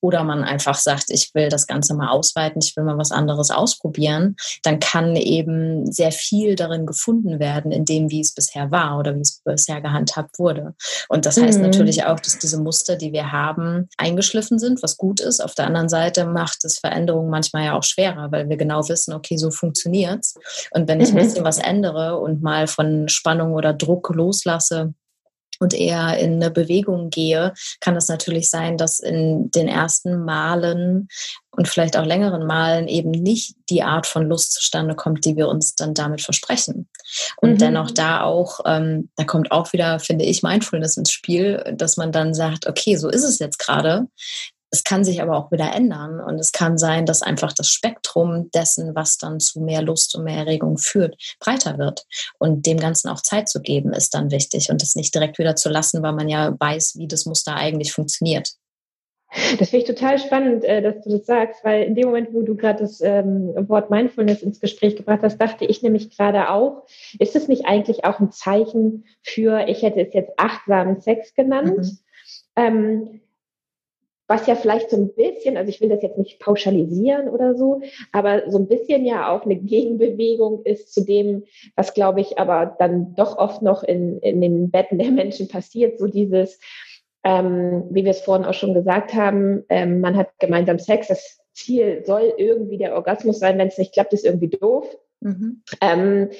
oder 0.00 0.24
man 0.24 0.44
einfach 0.54 0.76
sagt, 0.76 1.06
ich 1.08 1.34
will 1.34 1.48
das 1.48 1.66
Ganze 1.66 1.94
mal 1.94 2.08
ausweiten, 2.08 2.62
ich 2.62 2.76
will 2.76 2.84
mal 2.84 2.96
was 2.96 3.10
anderes 3.10 3.50
ausprobieren, 3.50 4.36
dann 4.62 4.78
kann 4.78 5.16
eben 5.16 5.90
sehr 5.90 6.12
viel 6.12 6.54
darin 6.54 6.86
gefunden 6.86 7.40
werden, 7.40 7.72
in 7.72 7.84
dem, 7.84 8.10
wie 8.10 8.20
es 8.20 8.32
bisher 8.32 8.70
war 8.70 8.98
oder 8.98 9.16
wie 9.16 9.20
es 9.20 9.40
bisher 9.44 9.80
gehandhabt 9.80 10.38
wurde. 10.38 10.74
Und 11.08 11.26
das 11.26 11.40
heißt 11.40 11.58
mhm. 11.58 11.64
natürlich 11.64 12.04
auch, 12.04 12.20
dass 12.20 12.38
diese 12.38 12.60
Muster, 12.60 12.96
die 12.96 13.12
wir 13.12 13.32
haben, 13.32 13.88
eingeschliffen 13.96 14.58
sind, 14.58 14.82
was 14.82 14.96
gut 14.96 15.20
ist. 15.20 15.40
Auf 15.40 15.54
der 15.54 15.66
anderen 15.66 15.88
Seite 15.88 16.24
macht 16.24 16.64
es 16.64 16.78
Veränderungen 16.78 17.30
manchmal 17.30 17.64
ja 17.64 17.76
auch 17.76 17.82
schwerer, 17.82 18.30
weil 18.30 18.48
wir 18.48 18.56
genau 18.56 18.88
wissen, 18.88 19.12
okay, 19.12 19.36
so 19.36 19.50
funktioniert's. 19.50 20.34
Und 20.70 20.86
wenn 20.88 21.00
ich 21.00 21.08
ein 21.08 21.14
mhm. 21.14 21.18
bisschen 21.18 21.44
was 21.44 21.58
ändere 21.58 22.18
und 22.18 22.42
mal 22.42 22.68
von 22.68 23.08
Spannung 23.08 23.54
oder 23.54 23.72
Druck 23.72 24.10
loslasse, 24.14 24.94
und 25.60 25.74
eher 25.74 26.18
in 26.18 26.34
eine 26.34 26.50
Bewegung 26.50 27.10
gehe, 27.10 27.52
kann 27.80 27.96
es 27.96 28.08
natürlich 28.08 28.50
sein, 28.50 28.76
dass 28.76 29.00
in 29.00 29.50
den 29.50 29.68
ersten 29.68 30.24
Malen 30.24 31.08
und 31.56 31.68
vielleicht 31.68 31.96
auch 31.96 32.04
längeren 32.04 32.46
Malen 32.46 32.88
eben 32.88 33.10
nicht 33.10 33.54
die 33.70 33.82
Art 33.82 34.06
von 34.06 34.28
Lust 34.28 34.54
zustande 34.54 34.94
kommt, 34.94 35.24
die 35.24 35.36
wir 35.36 35.48
uns 35.48 35.74
dann 35.74 35.94
damit 35.94 36.20
versprechen. 36.20 36.88
Und 37.36 37.52
mhm. 37.52 37.58
dennoch 37.58 37.90
da 37.90 38.22
auch, 38.22 38.60
ähm, 38.66 39.10
da 39.16 39.24
kommt 39.24 39.52
auch 39.52 39.72
wieder, 39.72 40.00
finde 40.00 40.24
ich, 40.24 40.42
Mindfulness 40.42 40.96
ins 40.96 41.12
Spiel, 41.12 41.62
dass 41.76 41.96
man 41.96 42.10
dann 42.10 42.34
sagt, 42.34 42.66
okay, 42.66 42.96
so 42.96 43.08
ist 43.08 43.24
es 43.24 43.38
jetzt 43.38 43.58
gerade 43.58 44.08
Es 44.74 44.82
kann 44.82 45.04
sich 45.04 45.22
aber 45.22 45.36
auch 45.36 45.52
wieder 45.52 45.72
ändern 45.72 46.18
und 46.18 46.36
es 46.40 46.50
kann 46.50 46.78
sein, 46.78 47.06
dass 47.06 47.22
einfach 47.22 47.52
das 47.52 47.68
Spektrum 47.68 48.50
dessen, 48.52 48.96
was 48.96 49.18
dann 49.18 49.38
zu 49.38 49.60
mehr 49.60 49.82
Lust 49.82 50.16
und 50.16 50.24
mehr 50.24 50.38
Erregung 50.38 50.78
führt, 50.78 51.14
breiter 51.38 51.78
wird. 51.78 52.04
Und 52.40 52.66
dem 52.66 52.80
Ganzen 52.80 53.08
auch 53.08 53.20
Zeit 53.20 53.48
zu 53.48 53.62
geben, 53.62 53.92
ist 53.92 54.14
dann 54.14 54.32
wichtig 54.32 54.70
und 54.70 54.82
es 54.82 54.96
nicht 54.96 55.14
direkt 55.14 55.38
wieder 55.38 55.54
zu 55.54 55.68
lassen, 55.68 56.02
weil 56.02 56.12
man 56.12 56.28
ja 56.28 56.56
weiß, 56.58 56.96
wie 56.96 57.06
das 57.06 57.24
Muster 57.24 57.54
eigentlich 57.54 57.92
funktioniert. 57.92 58.54
Das 59.60 59.70
finde 59.70 59.84
ich 59.84 59.84
total 59.84 60.18
spannend, 60.18 60.64
äh, 60.64 60.82
dass 60.82 61.04
du 61.04 61.10
das 61.10 61.26
sagst, 61.26 61.62
weil 61.62 61.84
in 61.84 61.94
dem 61.94 62.06
Moment, 62.06 62.34
wo 62.34 62.42
du 62.42 62.56
gerade 62.56 62.80
das 62.80 63.00
ähm, 63.00 63.54
Wort 63.68 63.90
Mindfulness 63.90 64.42
ins 64.42 64.58
Gespräch 64.58 64.96
gebracht 64.96 65.20
hast, 65.22 65.38
dachte 65.38 65.66
ich 65.66 65.82
nämlich 65.82 66.10
gerade 66.10 66.50
auch, 66.50 66.84
ist 67.20 67.36
es 67.36 67.46
nicht 67.46 67.64
eigentlich 67.64 68.04
auch 68.04 68.18
ein 68.18 68.32
Zeichen 68.32 69.04
für, 69.22 69.68
ich 69.68 69.82
hätte 69.82 70.00
es 70.00 70.12
jetzt 70.14 70.32
achtsamen 70.36 71.00
Sex 71.00 71.32
genannt, 71.34 71.78
mhm. 71.78 71.98
ähm, 72.56 73.20
was 74.26 74.46
ja 74.46 74.54
vielleicht 74.54 74.90
so 74.90 74.96
ein 74.96 75.14
bisschen, 75.14 75.56
also 75.56 75.68
ich 75.68 75.80
will 75.80 75.88
das 75.88 76.02
jetzt 76.02 76.18
nicht 76.18 76.40
pauschalisieren 76.40 77.28
oder 77.28 77.54
so, 77.54 77.82
aber 78.12 78.50
so 78.50 78.58
ein 78.58 78.68
bisschen 78.68 79.04
ja 79.04 79.34
auch 79.34 79.44
eine 79.44 79.56
Gegenbewegung 79.56 80.62
ist 80.64 80.94
zu 80.94 81.04
dem, 81.04 81.44
was 81.76 81.94
glaube 81.94 82.20
ich 82.20 82.38
aber 82.38 82.76
dann 82.78 83.14
doch 83.14 83.36
oft 83.36 83.62
noch 83.62 83.82
in, 83.82 84.18
in 84.20 84.40
den 84.40 84.70
Betten 84.70 84.98
der 84.98 85.10
Menschen 85.10 85.48
passiert, 85.48 85.98
so 85.98 86.06
dieses, 86.06 86.58
ähm, 87.24 87.84
wie 87.90 88.04
wir 88.04 88.10
es 88.10 88.20
vorhin 88.20 88.44
auch 88.44 88.54
schon 88.54 88.74
gesagt 88.74 89.14
haben, 89.14 89.64
ähm, 89.68 90.00
man 90.00 90.16
hat 90.16 90.28
gemeinsam 90.38 90.78
Sex. 90.78 91.08
Das 91.08 91.40
Ziel 91.52 92.02
soll 92.04 92.34
irgendwie 92.36 92.78
der 92.78 92.94
Orgasmus 92.94 93.38
sein. 93.38 93.58
Wenn 93.58 93.68
es 93.68 93.78
nicht 93.78 93.94
klappt, 93.94 94.12
ist 94.12 94.24
irgendwie 94.24 94.48
doof. 94.48 94.96
Mhm. 95.20 95.62
Ähm, 95.80 96.30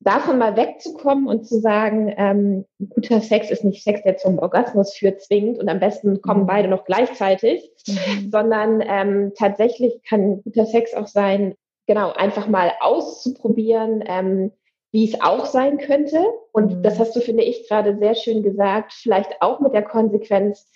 davon 0.00 0.38
mal 0.38 0.56
wegzukommen 0.56 1.26
und 1.26 1.46
zu 1.46 1.60
sagen, 1.60 2.12
ähm, 2.16 2.64
guter 2.90 3.20
Sex 3.20 3.50
ist 3.50 3.64
nicht 3.64 3.82
Sex, 3.82 4.02
der 4.02 4.16
zum 4.16 4.38
Orgasmus 4.38 4.94
führt, 4.94 5.20
zwingend 5.20 5.58
und 5.58 5.68
am 5.68 5.80
besten 5.80 6.22
kommen 6.22 6.42
mhm. 6.42 6.46
beide 6.46 6.68
noch 6.68 6.84
gleichzeitig, 6.84 7.70
mhm. 7.86 8.30
sondern 8.30 8.82
ähm, 8.86 9.32
tatsächlich 9.36 10.02
kann 10.08 10.42
guter 10.42 10.66
Sex 10.66 10.94
auch 10.94 11.08
sein, 11.08 11.54
genau, 11.86 12.12
einfach 12.12 12.46
mal 12.48 12.72
auszuprobieren, 12.80 14.04
ähm, 14.06 14.52
wie 14.92 15.04
es 15.04 15.20
auch 15.20 15.46
sein 15.46 15.78
könnte. 15.78 16.24
Und 16.52 16.78
mhm. 16.78 16.82
das 16.82 16.98
hast 16.98 17.16
du, 17.16 17.20
finde 17.20 17.42
ich, 17.42 17.68
gerade 17.68 17.98
sehr 17.98 18.14
schön 18.14 18.42
gesagt, 18.42 18.92
vielleicht 18.92 19.42
auch 19.42 19.60
mit 19.60 19.74
der 19.74 19.82
Konsequenz, 19.82 20.70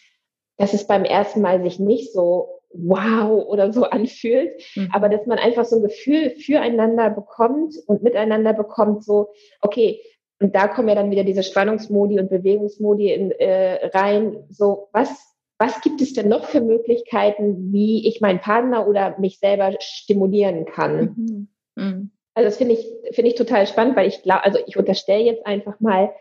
dass 0.56 0.74
es 0.74 0.86
beim 0.86 1.04
ersten 1.04 1.40
Mal 1.40 1.62
sich 1.62 1.78
nicht 1.78 2.12
so 2.12 2.60
wow 2.74 3.44
oder 3.46 3.72
so 3.72 3.84
anfühlt, 3.90 4.52
mhm. 4.74 4.88
aber 4.92 5.08
dass 5.08 5.26
man 5.26 5.38
einfach 5.38 5.64
so 5.64 5.76
ein 5.76 5.82
Gefühl 5.82 6.30
füreinander 6.30 7.10
bekommt 7.10 7.74
und 7.86 8.02
miteinander 8.02 8.52
bekommt, 8.52 9.04
so, 9.04 9.28
okay, 9.60 10.00
und 10.40 10.54
da 10.54 10.66
kommen 10.66 10.88
ja 10.88 10.96
dann 10.96 11.10
wieder 11.10 11.24
diese 11.24 11.44
Spannungsmodi 11.44 12.18
und 12.18 12.28
Bewegungsmodi 12.28 13.12
in, 13.12 13.30
äh, 13.30 13.86
rein, 13.94 14.44
so, 14.50 14.88
was, 14.92 15.36
was 15.58 15.80
gibt 15.80 16.00
es 16.00 16.14
denn 16.14 16.28
noch 16.28 16.46
für 16.46 16.60
Möglichkeiten, 16.60 17.72
wie 17.72 18.08
ich 18.08 18.20
meinen 18.20 18.40
Partner 18.40 18.88
oder 18.88 19.16
mich 19.20 19.38
selber 19.38 19.76
stimulieren 19.78 20.64
kann? 20.64 21.14
Mhm. 21.16 21.48
Mhm. 21.76 22.10
Also 22.34 22.48
das 22.48 22.56
finde 22.56 22.74
ich, 22.74 22.86
finde 23.14 23.30
ich 23.30 23.36
total 23.36 23.66
spannend, 23.66 23.94
weil 23.94 24.08
ich 24.08 24.22
glaube, 24.22 24.44
also 24.44 24.58
ich 24.66 24.76
unterstelle 24.76 25.22
jetzt 25.22 25.46
einfach 25.46 25.78
mal, 25.80 26.12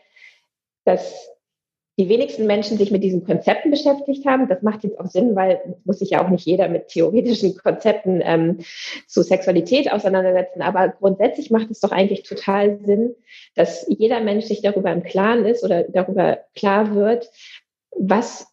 dass 0.86 1.30
die 2.00 2.08
wenigsten 2.10 2.48
Menschen 2.48 2.78
sich 2.78 2.92
mit 2.92 3.04
diesen 3.04 3.26
Konzepten 3.26 3.70
beschäftigt 3.70 4.26
haben. 4.26 4.48
Das 4.48 4.62
macht 4.62 4.84
jetzt 4.84 5.00
auch 5.00 5.08
Sinn, 5.08 5.36
weil 5.36 5.78
muss 5.84 6.00
sich 6.00 6.12
ja 6.12 6.24
auch 6.24 6.30
nicht 6.30 6.46
jeder 6.46 6.70
mit 6.70 6.88
theoretischen 6.88 7.58
Konzepten 7.58 8.22
ähm, 8.24 8.60
zu 9.08 9.24
Sexualität 9.24 9.92
auseinandersetzen. 9.92 10.62
Aber 10.62 10.90
grundsätzlich 10.90 11.52
macht 11.52 11.70
es 11.70 11.82
doch 11.82 11.92
eigentlich 11.92 12.24
total 12.24 12.80
Sinn, 12.86 13.16
dass 13.56 13.86
jeder 13.90 14.22
Mensch 14.22 14.46
sich 14.46 14.62
darüber 14.62 14.92
im 14.92 15.04
Klaren 15.04 15.46
ist 15.46 15.64
oder 15.64 15.84
darüber 15.84 16.40
klar 16.56 16.96
wird, 16.96 17.30
was 17.92 18.48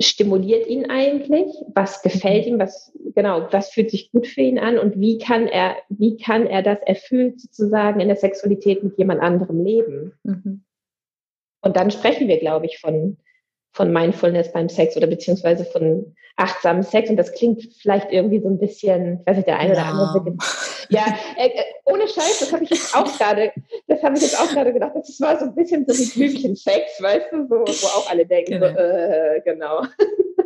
stimuliert 0.00 0.66
ihn 0.66 0.90
eigentlich? 0.90 1.54
Was 1.74 2.02
gefällt 2.02 2.46
ihm? 2.46 2.58
Was, 2.58 2.92
genau, 3.14 3.46
was 3.52 3.70
fühlt 3.70 3.90
sich 3.90 4.10
gut 4.10 4.26
für 4.26 4.40
ihn 4.40 4.58
an? 4.58 4.78
Und 4.78 4.98
wie 4.98 5.18
kann 5.18 5.46
er, 5.46 5.76
wie 5.88 6.16
kann 6.16 6.46
er 6.46 6.62
das 6.62 6.78
erfüllt 6.84 7.40
sozusagen 7.40 8.00
in 8.00 8.08
der 8.08 8.16
Sexualität 8.16 8.82
mit 8.82 8.98
jemand 8.98 9.20
anderem 9.22 9.64
leben? 9.64 10.12
Mhm. 10.24 10.64
Und 11.62 11.76
dann 11.76 11.90
sprechen 11.90 12.28
wir, 12.28 12.38
glaube 12.38 12.66
ich, 12.66 12.78
von, 12.78 13.16
von 13.72 13.92
Mindfulness 13.92 14.52
beim 14.52 14.68
Sex 14.68 14.96
oder 14.96 15.06
beziehungsweise 15.06 15.64
von 15.64 16.14
achtsamen 16.36 16.82
Sex. 16.82 17.08
Und 17.08 17.16
das 17.16 17.32
klingt 17.32 17.62
vielleicht 17.80 18.12
irgendwie 18.12 18.40
so 18.40 18.48
ein 18.48 18.58
bisschen, 18.58 19.20
ich 19.20 19.26
weiß 19.26 19.36
nicht, 19.36 19.48
der 19.48 19.58
eine 19.58 19.72
oder 19.72 19.86
andere. 19.86 20.36
Ja, 20.88 21.06
äh, 21.36 21.46
äh, 21.46 21.62
ohne 21.84 22.06
Scheiß, 22.06 22.40
das 22.40 22.52
habe 22.52 22.64
ich 22.64 22.70
jetzt 22.70 22.94
auch 22.94 23.16
gerade, 23.16 23.52
das 23.86 24.02
habe 24.02 24.16
ich 24.16 24.22
jetzt 24.22 24.38
auch 24.38 24.48
gerade 24.50 24.72
gedacht. 24.72 24.92
Das 24.94 25.20
war 25.20 25.38
so 25.38 25.46
ein 25.46 25.54
bisschen 25.54 25.86
so 25.86 25.94
wie 25.96 26.10
Blümchen-Sex, 26.18 27.00
weißt 27.00 27.32
du, 27.32 27.46
so, 27.48 27.54
wo 27.60 27.86
auch 27.86 28.10
alle 28.10 28.26
denken, 28.26 28.60
genau. 28.60 28.68
So, 28.68 28.78
äh, 28.78 29.40
genau. 29.44 29.82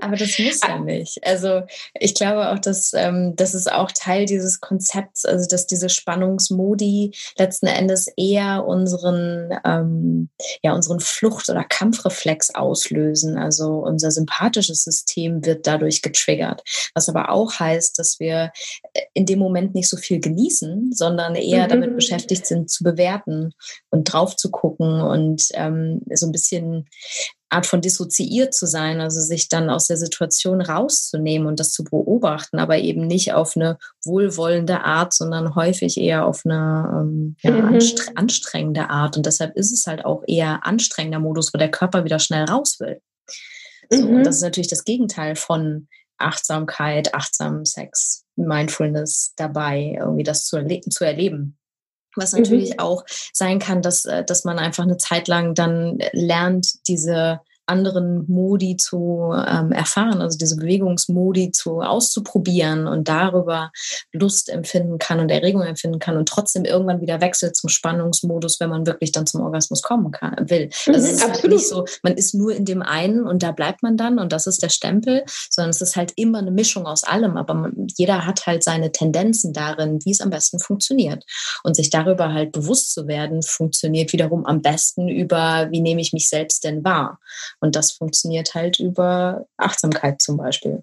Aber 0.00 0.17
das 0.17 0.38
muss 0.38 0.61
ja 0.62 0.79
nicht. 0.79 1.19
Also 1.25 1.62
ich 1.95 2.15
glaube 2.15 2.50
auch, 2.50 2.59
dass 2.59 2.93
ähm, 2.95 3.35
das 3.37 3.55
ist 3.55 3.71
auch 3.71 3.91
Teil 3.93 4.26
dieses 4.26 4.61
Konzepts, 4.61 5.25
also 5.25 5.47
dass 5.49 5.67
diese 5.67 5.88
Spannungsmodi 5.88 7.12
letzten 7.38 7.67
Endes 7.67 8.09
eher 8.17 8.65
unseren, 8.67 9.50
ähm, 9.65 10.29
ja, 10.62 10.75
unseren 10.75 11.00
Flucht- 11.00 11.49
oder 11.49 11.65
Kampfreflex 11.65 12.55
auslösen. 12.55 13.37
Also 13.38 13.79
unser 13.79 14.11
sympathisches 14.11 14.85
System 14.85 15.45
wird 15.45 15.67
dadurch 15.67 16.03
getriggert. 16.03 16.62
Was 16.95 17.09
aber 17.09 17.31
auch 17.31 17.59
heißt, 17.59 17.99
dass 17.99 18.21
wir 18.21 18.53
äh, 18.93 19.03
in 19.15 19.26
dem 19.26 19.38
Moment 19.38 19.75
nicht 19.75 19.88
so 19.88 19.97
viel 19.97 20.21
genießen, 20.21 20.93
sondern 20.93 21.35
eher 21.35 21.65
mhm. 21.65 21.71
damit 21.71 21.95
beschäftigt 21.97 22.47
sind 22.47 22.71
zu 22.71 22.85
bewerten 22.85 23.53
und 23.91 24.05
drauf 24.05 24.37
zu 24.37 24.50
gucken 24.50 25.00
und 25.00 25.49
ähm, 25.55 26.03
so 26.12 26.26
ein 26.26 26.33
bisschen 26.33 26.87
Art 27.49 27.67
von 27.67 27.81
dissoziiert 27.81 28.55
zu 28.55 28.67
sein, 28.67 29.00
also 29.00 29.21
sich 29.21 29.49
dann 29.49 29.71
aus 29.71 29.87
der 29.87 29.97
Situation 29.97 30.61
rauszunehmen 30.61 31.47
und 31.47 31.61
das 31.61 31.73
zu 31.73 31.85
beobachten, 31.85 32.59
aber 32.59 32.79
eben 32.79 33.07
nicht 33.07 33.35
auf 33.35 33.57
eine 33.57 33.79
wohlwollende 34.05 34.83
Art, 34.83 35.15
sondern 35.15 35.55
häufig 35.55 35.97
eher 35.97 36.26
auf 36.26 36.43
eine 36.45 36.88
ähm, 36.93 37.37
ja, 37.41 37.53
mhm. 37.53 37.79
anstrengende 38.17 38.91
Art. 38.91 39.17
Und 39.17 39.26
deshalb 39.26 39.57
ist 39.57 39.73
es 39.73 39.87
halt 39.87 40.05
auch 40.05 40.25
eher 40.26 40.67
anstrengender 40.67 41.21
Modus, 41.21 41.55
wo 41.55 41.59
der 41.59 41.71
Körper 41.71 42.05
wieder 42.05 42.19
schnell 42.19 42.45
raus 42.45 42.81
will. 42.81 43.00
So, 43.91 44.07
mhm. 44.07 44.17
Und 44.17 44.25
das 44.25 44.37
ist 44.37 44.43
natürlich 44.43 44.69
das 44.69 44.85
Gegenteil 44.85 45.37
von 45.37 45.87
Achtsamkeit, 46.19 47.15
achtsamen 47.15 47.65
Sex, 47.65 48.25
Mindfulness 48.37 49.35
dabei, 49.37 49.97
irgendwie 49.99 50.25
das 50.25 50.47
zu, 50.47 50.57
erle 50.57 50.81
zu 50.81 51.05
erleben. 51.05 51.59
Was 52.16 52.32
mhm. 52.32 52.40
natürlich 52.40 52.70
mhm. 52.73 52.78
auch 52.78 53.04
sein 53.32 53.58
kann, 53.58 53.82
dass, 53.82 54.04
äh, 54.04 54.25
dass 54.25 54.44
man 54.44 54.58
einfach 54.58 54.85
eine 54.85 54.96
Zeit 54.96 55.28
lang 55.28 55.54
dann 55.54 55.99
lernt, 56.12 56.88
diese 56.88 57.40
anderen 57.66 58.25
Modi 58.28 58.76
zu 58.76 59.32
ähm, 59.35 59.73
erfahren, 59.73 60.20
also 60.20 60.38
diese 60.38 60.56
Bewegungsmodi 60.56 61.50
zu 61.50 61.80
auszuprobieren 61.80 62.87
und 62.87 63.08
darüber 63.08 63.73
Lust 64.12 64.49
empfinden 64.49 64.99
kann 64.99 65.20
und 65.20 65.30
Erregung 65.30 65.62
empfinden 65.62 65.99
kann 65.99 66.16
und 66.16 66.28
trotzdem 66.28 66.64
irgendwann 66.64 67.00
wieder 67.00 67.20
wechselt 67.20 67.56
zum 67.56 67.68
Spannungsmodus, 67.68 68.61
wenn 68.61 68.70
man 68.70 68.87
wirklich 68.87 69.12
dann 69.12 69.26
zum 69.26 69.42
Orgasmus 69.42 69.82
kommen 69.82 70.12
kann, 70.12 70.49
will. 70.49 70.70
Also 70.87 70.90
mhm, 70.90 70.96
es 70.96 71.12
ist 71.12 71.23
halt 71.26 71.44
nicht 71.44 71.68
so, 71.68 71.85
man 72.02 72.14
ist 72.14 72.35
nur 72.35 72.54
in 72.54 72.64
dem 72.64 72.82
einen 72.82 73.26
und 73.26 73.42
da 73.42 73.52
bleibt 73.52 73.82
man 73.82 73.96
dann 73.96 74.18
und 74.18 74.32
das 74.32 74.46
ist 74.46 74.62
der 74.62 74.68
Stempel, 74.68 75.25
sondern 75.50 75.70
es 75.70 75.80
ist 75.80 75.96
halt 75.96 76.12
immer 76.16 76.38
eine 76.38 76.52
Mischung 76.52 76.87
aus 76.87 77.04
allem, 77.04 77.37
aber 77.37 77.54
man, 77.54 77.87
jeder 77.96 78.26
hat 78.26 78.46
halt 78.46 78.62
seine 78.62 78.92
Tendenzen 78.92 79.52
darin, 79.52 79.99
wie 80.04 80.12
es 80.12 80.20
am 80.20 80.30
besten 80.30 80.58
funktioniert. 80.58 81.25
Und 81.64 81.75
sich 81.75 81.90
darüber 81.90 82.32
halt 82.32 82.52
bewusst 82.52 82.92
zu 82.92 83.06
werden, 83.06 83.42
funktioniert 83.42 84.12
wiederum 84.12 84.46
am 84.46 84.62
besten 84.62 85.08
über, 85.08 85.68
wie 85.70 85.80
nehme 85.80 86.00
ich 86.00 86.12
mich 86.12 86.28
selbst 86.28 86.64
denn 86.64 86.85
wahr 86.85 87.18
und 87.60 87.76
das 87.76 87.92
funktioniert 87.92 88.54
halt 88.54 88.80
über 88.80 89.46
Achtsamkeit 89.56 90.22
zum 90.22 90.36
Beispiel. 90.36 90.82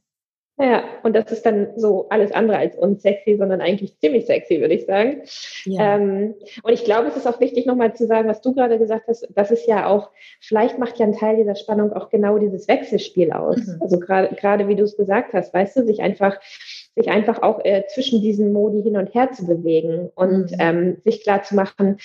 Ja, 0.59 0.83
und 1.01 1.15
das 1.15 1.31
ist 1.31 1.47
dann 1.47 1.69
so 1.77 2.07
alles 2.09 2.31
andere 2.31 2.57
als 2.57 2.75
unsexy, 2.75 3.37
sondern 3.37 3.59
eigentlich 3.59 3.97
ziemlich 3.97 4.27
sexy, 4.27 4.61
würde 4.61 4.75
ich 4.75 4.85
sagen. 4.85 5.23
Ja. 5.65 5.95
Ähm, 5.95 6.35
und 6.61 6.73
ich 6.73 6.83
glaube, 6.83 7.07
es 7.07 7.17
ist 7.17 7.25
auch 7.25 7.39
wichtig, 7.39 7.65
nochmal 7.65 7.95
zu 7.95 8.05
sagen, 8.05 8.29
was 8.29 8.41
du 8.41 8.53
gerade 8.53 8.77
gesagt 8.77 9.07
hast, 9.07 9.27
das 9.33 9.49
ist 9.49 9.65
ja 9.65 9.87
auch, 9.87 10.11
vielleicht 10.41 10.77
macht 10.77 10.99
ja 10.99 11.07
ein 11.07 11.17
Teil 11.17 11.37
dieser 11.37 11.55
Spannung 11.55 11.91
auch 11.93 12.09
genau 12.09 12.37
dieses 12.37 12.67
Wechselspiel 12.67 13.31
aus. 13.31 13.57
Mhm. 13.57 13.79
Also 13.81 13.99
gerade, 13.99 14.35
gerade 14.35 14.67
wie 14.67 14.75
du 14.75 14.83
es 14.83 14.95
gesagt 14.95 15.33
hast, 15.33 15.55
weißt 15.55 15.77
du, 15.77 15.85
sich 15.85 16.01
einfach, 16.03 16.39
sich 16.95 17.09
einfach 17.09 17.41
auch 17.41 17.63
äh, 17.63 17.83
zwischen 17.87 18.21
diesen 18.21 18.53
Modi 18.53 18.83
hin 18.83 18.97
und 18.97 19.13
her 19.13 19.31
zu 19.31 19.45
bewegen 19.45 20.09
und 20.15 20.51
mhm. 20.51 20.57
ähm, 20.59 20.97
sich 21.03 21.23
klar 21.23 21.43
zu 21.43 21.55
machen, 21.55 21.97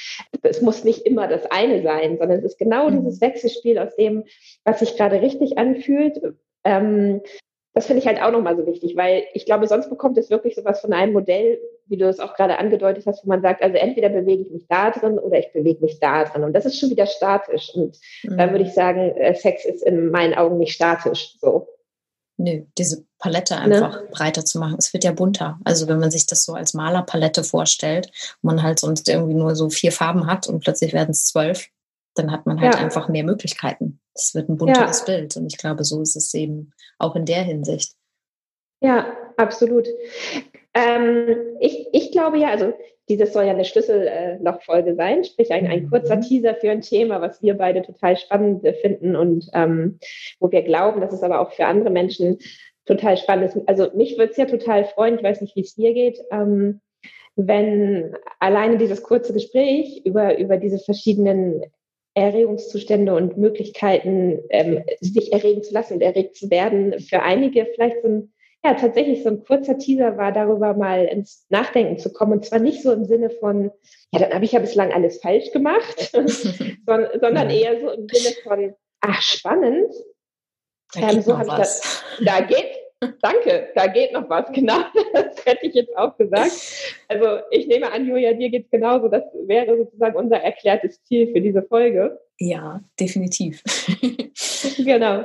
es 0.43 0.63
muss 0.63 0.85
nicht 0.85 1.07
immer 1.07 1.29
das 1.29 1.51
eine 1.51 1.83
sein, 1.83 2.19
sondern 2.19 2.39
es 2.39 2.45
ist 2.45 2.59
genau 2.59 2.89
mhm. 2.89 3.01
dieses 3.01 3.21
Wechselspiel 3.21 3.79
aus 3.79 3.95
dem, 3.97 4.25
was 4.65 4.81
sich 4.81 4.97
gerade 4.97 5.21
richtig 5.21 5.59
anfühlt, 5.59 6.21
ähm, 6.65 7.21
das 7.79 7.87
finde 7.87 8.01
ich 8.01 8.09
halt 8.09 8.21
auch 8.21 8.33
nochmal 8.33 8.57
so 8.57 8.67
wichtig, 8.67 8.97
weil 8.97 9.23
ich 9.35 9.47
glaube, 9.47 9.69
sonst 9.69 9.89
bekommt 9.89 10.19
es 10.19 10.31
wirklich 10.31 10.57
sowas 10.57 10.81
von 10.81 10.93
einem 10.93 11.13
Modell, 11.13 11.61
wie 11.87 11.97
du 11.97 12.09
es 12.09 12.19
auch 12.19 12.35
gerade 12.35 12.59
angedeutet 12.59 13.07
hast, 13.07 13.25
wo 13.25 13.29
man 13.29 13.41
sagt, 13.41 13.63
also 13.63 13.77
entweder 13.77 14.09
bewege 14.09 14.43
ich 14.43 14.51
mich 14.51 14.67
da 14.69 14.91
drin 14.91 15.17
oder 15.17 15.39
ich 15.39 15.53
bewege 15.53 15.81
mich 15.81 16.01
da 16.01 16.25
drin. 16.25 16.43
Und 16.43 16.55
das 16.55 16.67
ist 16.67 16.81
schon 16.81 16.91
wieder 16.91 17.07
statisch. 17.07 17.73
Und 17.77 17.97
mhm. 18.25 18.37
da 18.37 18.51
würde 18.51 18.65
ich 18.65 18.73
sagen, 18.73 19.17
äh, 19.17 19.33
Sex 19.33 19.65
ist 19.65 19.85
in 19.85 20.11
meinen 20.11 20.35
Augen 20.35 20.59
nicht 20.59 20.73
statisch. 20.73 21.37
So. 21.39 21.69
Nö, 22.39 22.63
diese 22.79 23.05
Palette 23.19 23.55
ne? 23.55 23.61
einfach 23.61 24.01
ne? 24.01 24.09
breiter 24.13 24.45
zu 24.45 24.59
machen. 24.59 24.77
Es 24.79 24.93
wird 24.93 25.05
ja 25.05 25.13
bunter. 25.13 25.59
Also 25.65 25.89
wenn 25.89 25.99
man 25.99 26.11
sich 26.11 26.27
das 26.27 26.45
so 26.45 26.55
als 26.55 26.73
Malerpalette 26.73 27.43
vorstellt, 27.43 28.11
wo 28.43 28.47
man 28.47 28.63
halt 28.63 28.79
sonst 28.79 29.09
irgendwie 29.09 29.35
nur 29.35 29.57
so 29.57 29.71
vier 29.71 29.91
Farben 29.91 30.27
hat 30.27 30.49
und 30.49 30.61
plötzlich 30.61 30.93
werden 30.93 31.11
es 31.11 31.27
zwölf, 31.27 31.69
dann 32.15 32.31
hat 32.31 32.47
man 32.47 32.61
halt 32.61 32.75
ja. 32.75 32.81
einfach 32.81 33.09
mehr 33.09 33.25
Möglichkeiten. 33.25 34.01
Es 34.15 34.35
wird 34.35 34.49
ein 34.49 34.57
bunteres 34.57 35.01
ja. 35.01 35.05
Bild. 35.07 35.37
Und 35.37 35.47
ich 35.47 35.59
glaube, 35.59 35.85
so 35.85 36.01
ist 36.01 36.17
es 36.17 36.33
eben 36.35 36.73
auch 36.99 37.17
in 37.17 37.27
der 37.27 37.43
Hinsicht. 37.43 37.95
Ja, 38.81 39.07
absolut. 39.37 39.89
Ähm, 40.75 41.37
ich, 41.61 41.89
ich 41.93 42.13
glaube 42.13 42.39
ja, 42.39 42.51
also 42.51 42.73
dieses 43.09 43.33
soll 43.33 43.45
ja 43.45 43.51
eine 43.51 43.65
Schlüssellochfolge 43.65 44.95
sein, 44.95 45.25
sprich 45.25 45.51
ein, 45.53 45.67
ein 45.67 45.89
kurzer 45.89 46.17
mhm. 46.17 46.23
Teaser 46.23 46.55
für 46.55 46.71
ein 46.71 46.83
Thema, 46.83 47.21
was 47.21 47.43
wir 47.43 47.55
beide 47.55 47.83
total 47.83 48.17
spannend 48.17 48.67
finden 48.81 49.17
und 49.17 49.49
ähm, 49.55 49.99
wo 50.41 50.51
wir 50.51 50.63
glauben, 50.63 51.01
dass 51.01 51.13
es 51.13 51.23
aber 51.23 51.41
auch 51.41 51.53
für 51.53 51.67
andere 51.67 51.91
Menschen 51.91 52.39
total 52.87 53.17
spannend 53.17 53.55
ist. 53.55 53.69
Also 53.69 53.89
mich 53.95 54.19
würde 54.19 54.33
es 54.33 54.37
ja 54.37 54.47
total 54.47 54.85
freuen, 54.85 55.17
ich 55.17 55.23
weiß 55.23 55.41
nicht, 55.41 55.57
wie 55.57 55.61
es 55.61 55.75
dir 55.75 55.95
geht, 55.95 56.19
ähm, 56.31 56.81
wenn 57.37 58.17
alleine 58.41 58.79
dieses 58.79 59.03
kurze 59.03 59.33
Gespräch 59.33 60.03
über, 60.05 60.39
über 60.39 60.57
diese 60.57 60.79
verschiedenen 60.79 61.63
Erregungszustände 62.15 63.15
und 63.15 63.37
Möglichkeiten, 63.37 64.41
ähm, 64.51 64.83
sich 65.01 65.33
erregen 65.33 65.63
zu 65.63 65.73
lassen 65.73 65.95
und 65.95 66.01
erregt 66.03 66.37
zu 66.37 66.51
werden, 66.51 66.99
für 66.99 67.23
einige 67.23 67.67
vielleicht 67.67 68.03
so 68.03 68.09
ein, 68.09 68.33
ja, 68.65 68.75
tatsächlich 68.75 69.23
so 69.23 69.31
ein 69.31 69.45
kurzer 69.45 69.79
Teaser 69.79 70.17
war, 70.17 70.33
darüber 70.33 70.75
mal 70.75 71.05
ins 71.05 71.47
Nachdenken 71.49 71.99
zu 71.99 72.13
kommen. 72.13 72.33
Und 72.33 72.45
zwar 72.45 72.59
nicht 72.59 72.83
so 72.83 72.93
im 72.93 73.05
Sinne 73.05 73.31
von, 73.31 73.71
ja, 74.13 74.21
dann 74.21 74.33
habe 74.33 74.45
ich 74.45 74.53
ja 74.53 74.59
bislang 74.59 74.93
alles 74.93 75.21
falsch 75.21 75.53
gemacht, 75.53 76.11
sondern 77.21 77.51
eher 77.51 77.81
so 77.81 77.91
im 77.91 78.09
Sinne 78.09 78.35
von, 78.43 78.75
ach, 79.01 79.23
spannend. 79.23 79.93
Da 80.95 81.11
ähm, 81.13 81.23
so 81.23 81.39
habe 81.39 81.49
ich 81.49 81.55
das. 81.55 82.05
Da 82.25 82.41
geht, 82.41 82.67
Danke, 83.23 83.69
da 83.77 83.87
geht 83.87 84.13
noch 84.13 84.29
was, 84.29 84.51
genau. 84.53 84.81
Das 85.13 85.45
hätte 85.47 85.67
ich 85.67 85.75
jetzt 85.75 85.97
auch 85.97 86.17
gesagt. 86.17 86.51
Also 87.07 87.39
ich 87.51 87.69
nehme 87.69 87.93
an, 87.93 88.07
Julia, 88.07 88.33
dir 88.33 88.51
geht 88.51 88.65
es 88.65 88.71
genauso. 88.71 89.09
Das 89.09 89.23
wäre 89.47 89.77
sozusagen 89.77 90.17
unser 90.17 90.39
erklärtes 90.39 91.03
Ziel 91.05 91.33
für 91.33 91.41
diese 91.41 91.63
Folge. 91.63 92.21
Ja, 92.39 92.81
definitiv. 92.99 93.63
genau. 94.79 95.25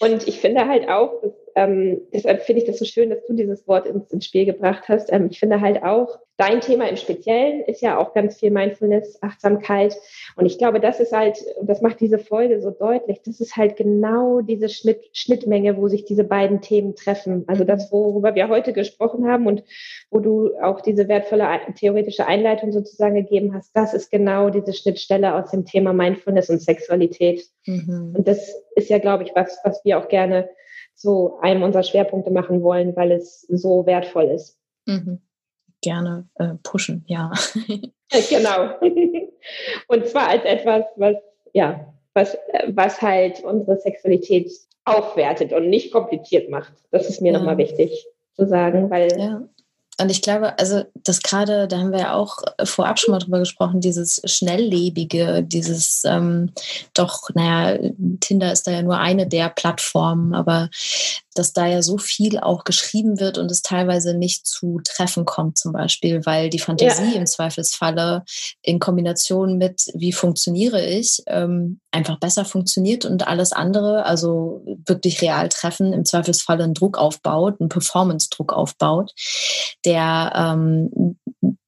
Und 0.00 0.26
ich 0.26 0.40
finde 0.40 0.66
halt 0.66 0.88
auch, 0.88 1.20
dass, 1.20 1.32
ähm, 1.54 2.00
deshalb 2.12 2.42
finde 2.42 2.62
ich 2.62 2.68
das 2.68 2.78
so 2.78 2.84
schön, 2.84 3.10
dass 3.10 3.24
du 3.26 3.34
dieses 3.34 3.66
Wort 3.68 3.86
ins, 3.86 4.10
ins 4.10 4.24
Spiel 4.24 4.46
gebracht 4.46 4.88
hast. 4.88 5.12
Ähm, 5.12 5.28
ich 5.30 5.38
finde 5.38 5.60
halt 5.60 5.82
auch, 5.82 6.18
dein 6.38 6.60
Thema 6.60 6.88
im 6.88 6.96
Speziellen 6.96 7.62
ist 7.62 7.82
ja 7.82 7.98
auch 7.98 8.14
ganz 8.14 8.40
viel 8.40 8.50
Mindfulness, 8.50 9.22
Achtsamkeit. 9.22 9.96
Und 10.34 10.46
ich 10.46 10.58
glaube, 10.58 10.80
das 10.80 10.98
ist 10.98 11.12
halt, 11.12 11.38
das 11.62 11.82
macht 11.82 12.00
diese 12.00 12.18
Folge 12.18 12.60
so 12.60 12.70
deutlich, 12.70 13.20
das 13.24 13.40
ist 13.40 13.56
halt 13.56 13.76
genau 13.76 14.40
diese 14.40 14.68
Schnitt, 14.68 15.00
Schnittmenge, 15.12 15.76
wo 15.76 15.88
sich 15.88 16.04
diese 16.04 16.24
beiden 16.24 16.60
Themen 16.60 16.96
treffen. 16.96 17.44
Also 17.46 17.64
das, 17.64 17.92
worüber 17.92 18.34
wir 18.34 18.48
heute 18.48 18.72
gesprochen 18.72 19.28
haben 19.28 19.46
und 19.46 19.62
wo 20.10 20.20
du 20.20 20.50
auch 20.60 20.80
diese 20.80 21.06
wertvolle 21.06 21.46
theoretische 21.78 22.26
Einleitung 22.26 22.72
sozusagen 22.72 23.14
gegeben 23.14 23.54
hast, 23.54 23.70
das 23.76 23.94
ist 23.94 24.10
genau 24.10 24.50
diese 24.50 24.72
Schnittstelle 24.72 25.34
aus 25.34 25.50
dem 25.50 25.64
Thema 25.64 25.92
Mindfulness 25.92 26.50
und 26.50 26.62
Sexualität. 26.62 27.44
Mhm. 27.66 28.14
Und 28.16 28.26
das 28.26 28.54
ist 28.74 28.88
ja, 28.88 28.98
glaube 28.98 29.24
ich, 29.24 29.32
was, 29.34 29.58
was 29.64 29.84
wir 29.84 29.98
auch 29.98 30.08
gerne 30.08 30.48
zu 31.02 31.38
einem 31.40 31.62
unserer 31.62 31.82
Schwerpunkte 31.82 32.30
machen 32.30 32.62
wollen, 32.62 32.96
weil 32.96 33.12
es 33.12 33.42
so 33.42 33.84
wertvoll 33.86 34.24
ist. 34.24 34.58
Mhm 34.86 35.20
gerne 35.82 36.28
äh, 36.36 36.54
pushen, 36.62 37.04
ja. 37.06 37.32
genau. 38.30 38.78
Und 39.88 40.06
zwar 40.06 40.28
als 40.28 40.44
etwas, 40.44 40.84
was, 40.96 41.16
ja, 41.52 41.92
was, 42.14 42.38
was 42.68 43.02
halt 43.02 43.42
unsere 43.44 43.76
Sexualität 43.76 44.50
aufwertet 44.84 45.52
und 45.52 45.68
nicht 45.68 45.92
kompliziert 45.92 46.50
macht. 46.50 46.72
Das 46.90 47.08
ist 47.08 47.20
mir 47.20 47.32
ja. 47.32 47.38
nochmal 47.38 47.58
wichtig 47.58 48.06
zu 48.34 48.46
sagen, 48.46 48.90
weil 48.90 49.08
ja. 49.18 49.42
Und 50.02 50.10
ich 50.10 50.22
glaube, 50.22 50.58
also 50.58 50.84
das 50.94 51.22
gerade, 51.22 51.68
da 51.68 51.78
haben 51.78 51.92
wir 51.92 52.00
ja 52.00 52.14
auch 52.14 52.38
vorab 52.64 52.98
schon 52.98 53.12
mal 53.12 53.18
drüber 53.18 53.38
gesprochen, 53.38 53.80
dieses 53.80 54.20
Schnelllebige, 54.24 55.42
dieses 55.42 56.02
ähm, 56.04 56.50
doch, 56.92 57.30
naja, 57.34 57.78
Tinder 58.20 58.52
ist 58.52 58.66
da 58.66 58.72
ja 58.72 58.82
nur 58.82 58.98
eine 58.98 59.26
der 59.26 59.48
Plattformen, 59.48 60.34
aber 60.34 60.68
dass 61.34 61.52
da 61.52 61.66
ja 61.66 61.82
so 61.82 61.98
viel 61.98 62.38
auch 62.38 62.64
geschrieben 62.64 63.20
wird 63.20 63.38
und 63.38 63.50
es 63.50 63.62
teilweise 63.62 64.14
nicht 64.14 64.46
zu 64.46 64.80
Treffen 64.84 65.24
kommt 65.24 65.58
zum 65.58 65.72
Beispiel, 65.72 66.24
weil 66.26 66.50
die 66.50 66.58
Fantasie 66.58 67.12
ja. 67.12 67.18
im 67.18 67.26
Zweifelsfalle 67.26 68.24
in 68.62 68.78
Kombination 68.78 69.58
mit, 69.58 69.86
wie 69.94 70.12
funktioniere 70.12 70.84
ich, 70.84 71.22
ähm, 71.26 71.80
einfach 71.90 72.18
besser 72.18 72.44
funktioniert 72.44 73.04
und 73.04 73.26
alles 73.26 73.52
andere, 73.52 74.04
also 74.06 74.64
wirklich 74.86 75.20
real 75.22 75.48
Treffen, 75.48 75.92
im 75.92 76.04
Zweifelsfalle 76.04 76.64
einen 76.64 76.74
Druck 76.74 76.98
aufbaut, 76.98 77.60
einen 77.60 77.68
Performance-Druck 77.68 78.52
aufbaut, 78.52 79.12
der 79.84 80.32
ähm, 80.34 81.16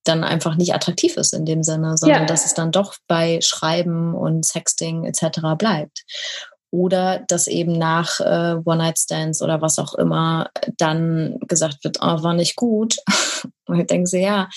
dann 0.04 0.22
einfach 0.22 0.56
nicht 0.56 0.74
attraktiv 0.74 1.16
ist 1.16 1.32
in 1.32 1.46
dem 1.46 1.62
Sinne, 1.62 1.96
sondern 1.96 2.22
ja. 2.22 2.26
dass 2.26 2.44
es 2.44 2.54
dann 2.54 2.72
doch 2.72 2.94
bei 3.08 3.40
Schreiben 3.40 4.14
und 4.14 4.44
Sexting 4.44 5.04
etc. 5.04 5.40
bleibt 5.56 6.04
oder 6.74 7.20
dass 7.28 7.46
eben 7.46 7.78
nach 7.78 8.18
äh, 8.18 8.56
One-Night-Stands 8.64 9.42
oder 9.42 9.62
was 9.62 9.78
auch 9.78 9.94
immer 9.94 10.50
dann 10.76 11.38
gesagt 11.46 11.84
wird, 11.84 11.98
oh, 12.00 12.22
war 12.24 12.34
nicht 12.34 12.56
gut. 12.56 12.96
Und 13.66 13.78
ich 13.78 13.86
denke 13.86 14.08
so, 14.08 14.16
ja, 14.16 14.48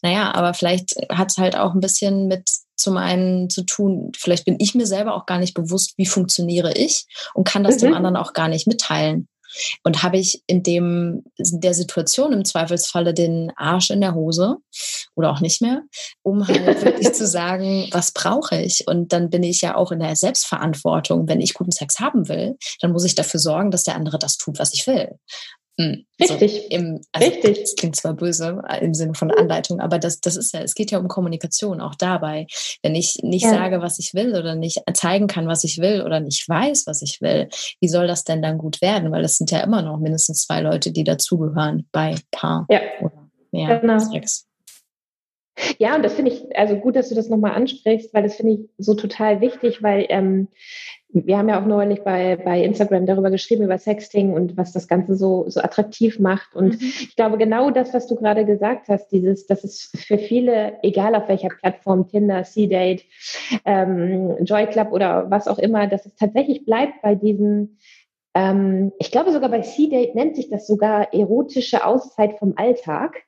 naja, 0.00 0.34
aber 0.34 0.54
vielleicht 0.54 0.96
hat 1.12 1.30
es 1.30 1.36
halt 1.36 1.54
auch 1.54 1.74
ein 1.74 1.80
bisschen 1.80 2.28
mit 2.28 2.48
zum 2.76 2.96
einen 2.96 3.50
zu 3.50 3.62
tun, 3.62 4.12
vielleicht 4.16 4.46
bin 4.46 4.56
ich 4.58 4.74
mir 4.74 4.86
selber 4.86 5.14
auch 5.14 5.26
gar 5.26 5.38
nicht 5.38 5.54
bewusst, 5.54 5.94
wie 5.98 6.06
funktioniere 6.06 6.72
ich 6.72 7.06
und 7.34 7.46
kann 7.46 7.62
das 7.62 7.76
mhm. 7.76 7.80
dem 7.80 7.94
anderen 7.94 8.16
auch 8.16 8.32
gar 8.32 8.48
nicht 8.48 8.66
mitteilen. 8.66 9.28
Und 9.84 10.02
habe 10.02 10.18
ich 10.18 10.42
in 10.46 10.62
dem 10.62 11.24
in 11.36 11.60
der 11.60 11.72
Situation 11.72 12.32
im 12.32 12.44
Zweifelsfalle 12.44 13.14
den 13.14 13.52
Arsch 13.56 13.90
in 13.90 14.00
der 14.00 14.14
Hose 14.14 14.56
oder 15.16 15.30
auch 15.30 15.40
nicht 15.40 15.60
mehr, 15.62 15.82
um 16.22 16.46
halt 16.46 16.84
wirklich 16.84 17.12
zu 17.12 17.26
sagen, 17.26 17.88
was 17.92 18.12
brauche 18.12 18.60
ich? 18.60 18.86
Und 18.86 19.12
dann 19.12 19.30
bin 19.30 19.42
ich 19.42 19.62
ja 19.62 19.74
auch 19.74 19.90
in 19.90 19.98
der 19.98 20.14
Selbstverantwortung. 20.14 21.28
Wenn 21.28 21.40
ich 21.40 21.54
guten 21.54 21.72
Sex 21.72 21.98
haben 21.98 22.28
will, 22.28 22.56
dann 22.80 22.92
muss 22.92 23.04
ich 23.04 23.14
dafür 23.14 23.40
sorgen, 23.40 23.70
dass 23.70 23.84
der 23.84 23.96
andere 23.96 24.18
das 24.18 24.36
tut, 24.36 24.58
was 24.58 24.74
ich 24.74 24.86
will. 24.86 25.16
Hm, 25.78 26.06
Richtig. 26.18 26.52
So 26.52 26.68
im, 26.70 27.00
also 27.12 27.28
Richtig. 27.28 27.60
Das 27.60 27.76
klingt 27.76 27.96
zwar 27.96 28.14
böse 28.14 28.62
im 28.80 28.94
Sinne 28.94 29.12
von 29.14 29.30
Anleitung, 29.30 29.80
aber 29.80 29.98
das, 29.98 30.20
das 30.20 30.36
ist 30.36 30.54
ja, 30.54 30.60
es 30.60 30.74
geht 30.74 30.90
ja 30.90 30.98
um 30.98 31.08
Kommunikation 31.08 31.82
auch 31.82 31.94
dabei. 31.94 32.46
Wenn 32.82 32.94
ich 32.94 33.18
nicht 33.22 33.44
ja. 33.44 33.50
sage, 33.50 33.82
was 33.82 33.98
ich 33.98 34.14
will 34.14 34.34
oder 34.36 34.54
nicht 34.54 34.82
zeigen 34.94 35.26
kann, 35.26 35.48
was 35.48 35.64
ich 35.64 35.78
will 35.78 36.02
oder 36.02 36.20
nicht 36.20 36.48
weiß, 36.48 36.86
was 36.86 37.02
ich 37.02 37.20
will, 37.20 37.48
wie 37.80 37.88
soll 37.88 38.06
das 38.06 38.24
denn 38.24 38.40
dann 38.40 38.56
gut 38.56 38.80
werden? 38.80 39.12
Weil 39.12 39.24
es 39.24 39.36
sind 39.36 39.50
ja 39.50 39.60
immer 39.60 39.82
noch 39.82 39.98
mindestens 39.98 40.46
zwei 40.46 40.62
Leute, 40.62 40.92
die 40.92 41.04
dazugehören 41.04 41.86
bei 41.92 42.16
Paar 42.30 42.66
ja. 42.70 42.80
oder 43.02 43.28
mehr 43.52 43.78
genau. 43.78 43.98
Sex. 43.98 44.46
Ja, 45.78 45.96
und 45.96 46.04
das 46.04 46.14
finde 46.14 46.32
ich, 46.32 46.56
also 46.56 46.76
gut, 46.76 46.96
dass 46.96 47.08
du 47.08 47.14
das 47.14 47.28
nochmal 47.28 47.52
ansprichst, 47.52 48.12
weil 48.12 48.22
das 48.22 48.36
finde 48.36 48.52
ich 48.52 48.60
so 48.78 48.94
total 48.94 49.40
wichtig, 49.40 49.82
weil 49.82 50.06
ähm, 50.08 50.48
wir 51.08 51.38
haben 51.38 51.48
ja 51.48 51.60
auch 51.60 51.66
neulich 51.66 52.02
bei, 52.02 52.36
bei 52.36 52.62
Instagram 52.62 53.06
darüber 53.06 53.30
geschrieben, 53.30 53.64
über 53.64 53.78
Sexting 53.78 54.34
und 54.34 54.56
was 54.56 54.72
das 54.72 54.86
Ganze 54.86 55.16
so, 55.16 55.46
so 55.48 55.60
attraktiv 55.60 56.18
macht. 56.18 56.54
Und 56.54 56.80
mhm. 56.80 56.92
ich 57.00 57.16
glaube, 57.16 57.38
genau 57.38 57.70
das, 57.70 57.94
was 57.94 58.06
du 58.06 58.16
gerade 58.16 58.44
gesagt 58.44 58.88
hast, 58.88 59.08
dieses, 59.08 59.46
das 59.46 59.64
ist 59.64 59.96
für 59.96 60.18
viele, 60.18 60.78
egal 60.82 61.14
auf 61.14 61.28
welcher 61.28 61.48
Plattform, 61.48 62.08
Tinder, 62.08 62.42
C-Date, 62.42 63.04
ähm, 63.64 64.36
Joy 64.44 64.66
Club 64.66 64.92
oder 64.92 65.30
was 65.30 65.48
auch 65.48 65.58
immer, 65.58 65.86
dass 65.86 66.04
es 66.04 66.14
tatsächlich 66.16 66.66
bleibt 66.66 67.00
bei 67.02 67.14
diesem, 67.14 67.78
ähm, 68.36 68.92
ich 68.98 69.10
glaube 69.10 69.32
sogar 69.32 69.48
bei 69.48 69.62
C-Date 69.62 70.14
nennt 70.14 70.36
sich 70.36 70.50
das 70.50 70.66
sogar 70.66 71.14
erotische 71.14 71.86
Auszeit 71.86 72.38
vom 72.38 72.52
Alltag. 72.56 73.22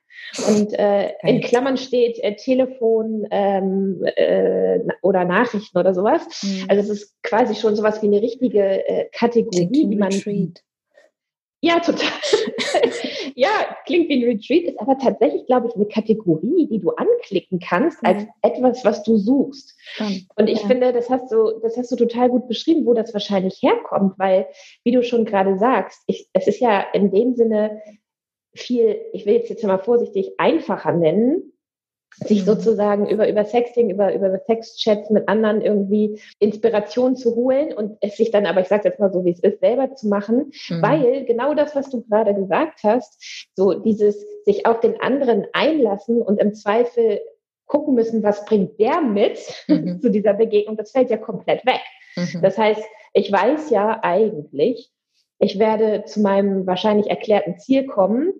Und 0.47 0.77
äh, 0.77 1.13
in 1.23 1.41
Klammern 1.41 1.77
steht 1.77 2.19
äh, 2.19 2.35
Telefon 2.35 3.25
ähm, 3.31 4.03
äh, 4.15 4.79
oder 5.01 5.25
Nachrichten 5.25 5.79
oder 5.79 5.95
sowas. 5.95 6.43
Mhm. 6.43 6.65
Also 6.67 6.83
es 6.83 7.01
ist 7.01 7.23
quasi 7.23 7.55
schon 7.55 7.75
sowas 7.75 8.03
wie 8.03 8.07
eine 8.07 8.21
richtige 8.21 8.87
äh, 8.87 9.09
Kategorie, 9.11 9.69
die 9.71 9.95
man. 9.95 10.11
Retreat. 10.11 10.61
Ja, 11.61 11.79
total. 11.79 12.07
ja, 13.35 13.49
klingt 13.85 14.09
wie 14.09 14.23
ein 14.23 14.29
Retreat, 14.29 14.63
ist 14.63 14.79
aber 14.79 14.97
tatsächlich, 14.97 15.45
glaube 15.45 15.67
ich, 15.67 15.75
eine 15.75 15.87
Kategorie, 15.87 16.67
die 16.67 16.79
du 16.79 16.91
anklicken 16.91 17.59
kannst 17.59 18.03
als 18.05 18.25
etwas, 18.41 18.83
was 18.85 19.03
du 19.03 19.17
suchst. 19.17 19.77
Und 20.35 20.47
ich 20.47 20.61
ja. 20.61 20.67
finde, 20.67 20.93
das 20.93 21.09
hast 21.09 21.31
du, 21.31 21.59
das 21.61 21.77
hast 21.77 21.91
du 21.91 21.95
total 21.95 22.29
gut 22.29 22.47
beschrieben, 22.47 22.85
wo 22.85 22.93
das 22.93 23.13
wahrscheinlich 23.13 23.61
herkommt, 23.61 24.17
weil, 24.17 24.47
wie 24.83 24.91
du 24.91 25.03
schon 25.03 25.25
gerade 25.25 25.57
sagst, 25.57 26.01
ich, 26.07 26.27
es 26.33 26.47
ist 26.47 26.59
ja 26.59 26.81
in 26.93 27.11
dem 27.11 27.35
Sinne 27.35 27.81
viel, 28.53 28.99
ich 29.13 29.25
will 29.25 29.35
jetzt 29.35 29.49
jetzt 29.49 29.63
mal 29.63 29.77
vorsichtig, 29.79 30.33
einfacher 30.37 30.91
nennen, 30.91 31.53
sich 32.15 32.41
mhm. 32.41 32.45
sozusagen 32.45 33.07
über, 33.07 33.29
über 33.29 33.45
Sexting, 33.45 33.89
über, 33.89 34.13
über 34.13 34.37
Sexchats 34.45 35.09
mit 35.09 35.27
anderen 35.29 35.61
irgendwie 35.61 36.19
Inspiration 36.39 37.15
zu 37.15 37.35
holen 37.35 37.73
und 37.73 37.97
es 38.01 38.17
sich 38.17 38.31
dann, 38.31 38.45
aber 38.45 38.61
ich 38.61 38.67
sage 38.67 38.87
jetzt 38.89 38.99
mal 38.99 39.11
so, 39.11 39.23
wie 39.25 39.31
es 39.31 39.39
ist, 39.39 39.59
selber 39.59 39.95
zu 39.95 40.07
machen, 40.07 40.51
mhm. 40.69 40.81
weil 40.81 41.25
genau 41.25 41.53
das, 41.53 41.75
was 41.75 41.89
du 41.89 42.01
gerade 42.03 42.33
gesagt 42.33 42.81
hast, 42.83 43.49
so 43.55 43.73
dieses 43.73 44.25
sich 44.45 44.65
auf 44.65 44.79
den 44.79 44.99
anderen 45.01 45.45
einlassen 45.53 46.21
und 46.21 46.39
im 46.39 46.53
Zweifel 46.53 47.21
gucken 47.65 47.93
müssen, 47.93 48.23
was 48.23 48.45
bringt 48.45 48.79
der 48.79 49.01
mit 49.01 49.39
mhm. 49.67 49.99
zu 50.01 50.09
dieser 50.09 50.33
Begegnung, 50.33 50.75
das 50.75 50.91
fällt 50.91 51.09
ja 51.09 51.17
komplett 51.17 51.65
weg. 51.65 51.81
Mhm. 52.15 52.41
Das 52.41 52.57
heißt, 52.57 52.83
ich 53.13 53.31
weiß 53.31 53.69
ja 53.69 53.99
eigentlich, 54.01 54.91
ich 55.39 55.57
werde 55.57 56.03
zu 56.05 56.19
meinem 56.19 56.67
wahrscheinlich 56.67 57.09
erklärten 57.09 57.57
Ziel 57.59 57.85
kommen, 57.85 58.33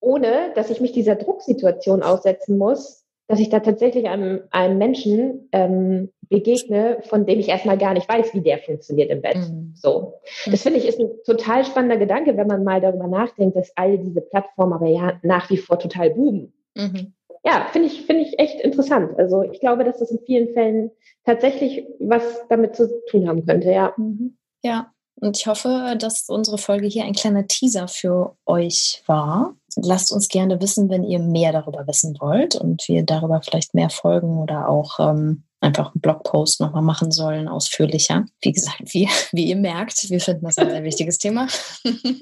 ohne 0.00 0.52
dass 0.54 0.70
ich 0.70 0.80
mich 0.80 0.92
dieser 0.92 1.16
Drucksituation 1.16 2.02
aussetzen 2.02 2.58
muss, 2.58 3.03
dass 3.28 3.40
ich 3.40 3.48
da 3.48 3.60
tatsächlich 3.60 4.08
einem, 4.08 4.42
einem 4.50 4.78
Menschen 4.78 5.48
ähm, 5.52 6.10
begegne, 6.28 6.98
von 7.02 7.26
dem 7.26 7.38
ich 7.38 7.48
erstmal 7.48 7.78
gar 7.78 7.94
nicht 7.94 8.08
weiß, 8.08 8.34
wie 8.34 8.42
der 8.42 8.58
funktioniert 8.58 9.10
im 9.10 9.22
Bett. 9.22 9.36
Mhm. 9.36 9.72
So. 9.74 10.14
Das 10.46 10.62
finde 10.62 10.78
ich 10.78 10.86
ist 10.86 11.00
ein 11.00 11.10
total 11.24 11.64
spannender 11.64 11.96
Gedanke, 11.96 12.36
wenn 12.36 12.46
man 12.46 12.64
mal 12.64 12.80
darüber 12.80 13.06
nachdenkt, 13.06 13.56
dass 13.56 13.72
all 13.76 13.98
diese 13.98 14.20
Plattformen 14.20 14.72
aber 14.72 14.88
ja 14.88 15.18
nach 15.22 15.48
wie 15.50 15.56
vor 15.56 15.78
total 15.78 16.10
buben. 16.10 16.52
Mhm. 16.74 17.14
Ja, 17.44 17.68
finde 17.72 17.88
ich, 17.88 18.06
finde 18.06 18.22
ich 18.22 18.38
echt 18.38 18.60
interessant. 18.60 19.18
Also 19.18 19.42
ich 19.42 19.60
glaube, 19.60 19.84
dass 19.84 19.98
das 19.98 20.10
in 20.10 20.18
vielen 20.24 20.54
Fällen 20.54 20.90
tatsächlich 21.24 21.86
was 22.00 22.46
damit 22.48 22.74
zu 22.74 22.88
tun 23.10 23.28
haben 23.28 23.44
könnte, 23.44 23.70
ja. 23.70 23.92
Mhm. 23.96 24.36
Ja, 24.62 24.94
und 25.20 25.38
ich 25.38 25.46
hoffe, 25.46 25.96
dass 25.98 26.28
unsere 26.28 26.58
Folge 26.58 26.86
hier 26.86 27.04
ein 27.04 27.12
kleiner 27.12 27.46
Teaser 27.46 27.86
für 27.86 28.36
euch 28.46 29.02
war. 29.06 29.56
Lasst 29.76 30.12
uns 30.12 30.28
gerne 30.28 30.60
wissen, 30.60 30.88
wenn 30.88 31.02
ihr 31.02 31.18
mehr 31.18 31.52
darüber 31.52 31.86
wissen 31.86 32.16
wollt 32.20 32.54
und 32.54 32.86
wir 32.88 33.02
darüber 33.04 33.40
vielleicht 33.42 33.74
mehr 33.74 33.90
folgen 33.90 34.38
oder 34.38 34.68
auch 34.68 34.98
ähm, 35.00 35.44
einfach 35.64 35.94
einen 35.94 36.00
Blogpost 36.00 36.60
nochmal 36.60 36.82
machen 36.82 37.10
sollen, 37.10 37.48
ausführlicher. 37.48 38.26
Wie 38.42 38.52
gesagt, 38.52 38.82
wie, 38.92 39.08
wie 39.32 39.46
ihr 39.46 39.56
merkt, 39.56 40.10
wir 40.10 40.20
finden 40.20 40.44
das 40.44 40.58
ein 40.58 40.70
sehr 40.70 40.84
wichtiges 40.84 41.18
Thema. 41.18 41.48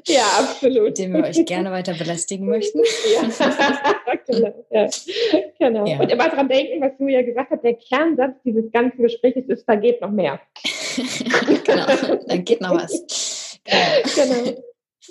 Ja, 0.06 0.22
absolut. 0.38 0.84
Mit 0.84 0.98
dem 0.98 1.12
wir 1.12 1.24
euch 1.24 1.44
gerne 1.44 1.70
weiter 1.72 1.94
belästigen 1.94 2.46
möchten. 2.46 2.80
Ja, 3.12 3.22
genau. 4.26 4.66
Ja. 4.70 4.88
genau. 5.58 5.86
Ja. 5.86 6.00
Und 6.00 6.10
immer 6.10 6.28
dran 6.28 6.48
denken, 6.48 6.80
was 6.80 6.92
du 6.98 7.08
ja 7.08 7.22
gesagt 7.22 7.50
hast, 7.50 7.64
der 7.64 7.74
Kernsatz 7.74 8.36
dieses 8.44 8.70
ganzen 8.70 9.02
Gesprächs 9.02 9.48
ist, 9.48 9.64
da 9.66 9.74
geht 9.74 10.00
noch 10.00 10.10
mehr. 10.10 10.40
genau, 11.64 11.86
da 12.26 12.36
geht 12.36 12.60
noch 12.60 12.74
was. 12.74 13.60
Genau. 14.14 14.62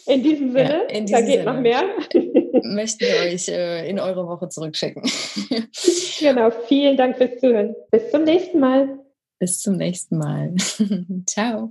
In 0.05 0.23
diesem 0.23 0.51
Sinne, 0.51 0.83
ja, 0.89 0.97
in 0.97 1.05
diesem 1.05 1.19
da 1.19 1.25
geht 1.25 1.39
Sinne. 1.39 1.53
noch 1.53 1.59
mehr. 1.59 1.83
Möchten 2.63 3.01
wir 3.01 3.31
euch 3.31 3.47
äh, 3.49 3.89
in 3.89 3.99
eure 3.99 4.25
Woche 4.27 4.47
zurückschicken. 4.49 5.03
genau, 6.19 6.51
vielen 6.67 6.97
Dank 6.97 7.17
fürs 7.17 7.39
Zuhören. 7.39 7.75
Bis 7.91 8.09
zum 8.11 8.23
nächsten 8.23 8.59
Mal. 8.59 8.99
Bis 9.39 9.59
zum 9.59 9.75
nächsten 9.75 10.17
Mal. 10.17 10.55
Ciao. 11.25 11.69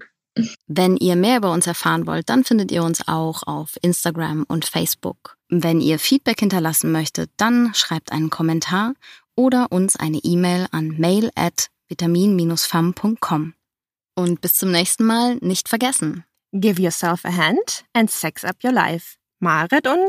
Wenn 0.66 0.96
ihr 0.96 1.16
mehr 1.16 1.38
über 1.38 1.52
uns 1.52 1.66
erfahren 1.66 2.06
wollt, 2.06 2.28
dann 2.28 2.44
findet 2.44 2.70
ihr 2.70 2.82
uns 2.82 3.06
auch 3.08 3.42
auf 3.46 3.76
Instagram 3.82 4.44
und 4.48 4.64
Facebook. 4.64 5.36
Wenn 5.48 5.80
ihr 5.80 5.98
Feedback 5.98 6.40
hinterlassen 6.40 6.92
möchtet, 6.92 7.30
dann 7.36 7.72
schreibt 7.74 8.12
einen 8.12 8.30
Kommentar 8.30 8.94
oder 9.34 9.72
uns 9.72 9.96
eine 9.96 10.18
E-Mail 10.18 10.66
an 10.70 10.96
mail 10.98 11.30
at 11.34 11.68
vitamin-fam.com. 11.88 13.54
Und 14.14 14.40
bis 14.40 14.54
zum 14.54 14.70
nächsten 14.70 15.04
Mal 15.04 15.36
nicht 15.36 15.68
vergessen. 15.68 16.24
Give 16.52 16.80
yourself 16.80 17.24
a 17.24 17.30
hand 17.30 17.84
and 17.94 18.10
sex 18.10 18.44
up 18.44 18.56
your 18.64 18.72
life. 18.72 19.16
Marit 19.40 19.86
und 19.86 20.08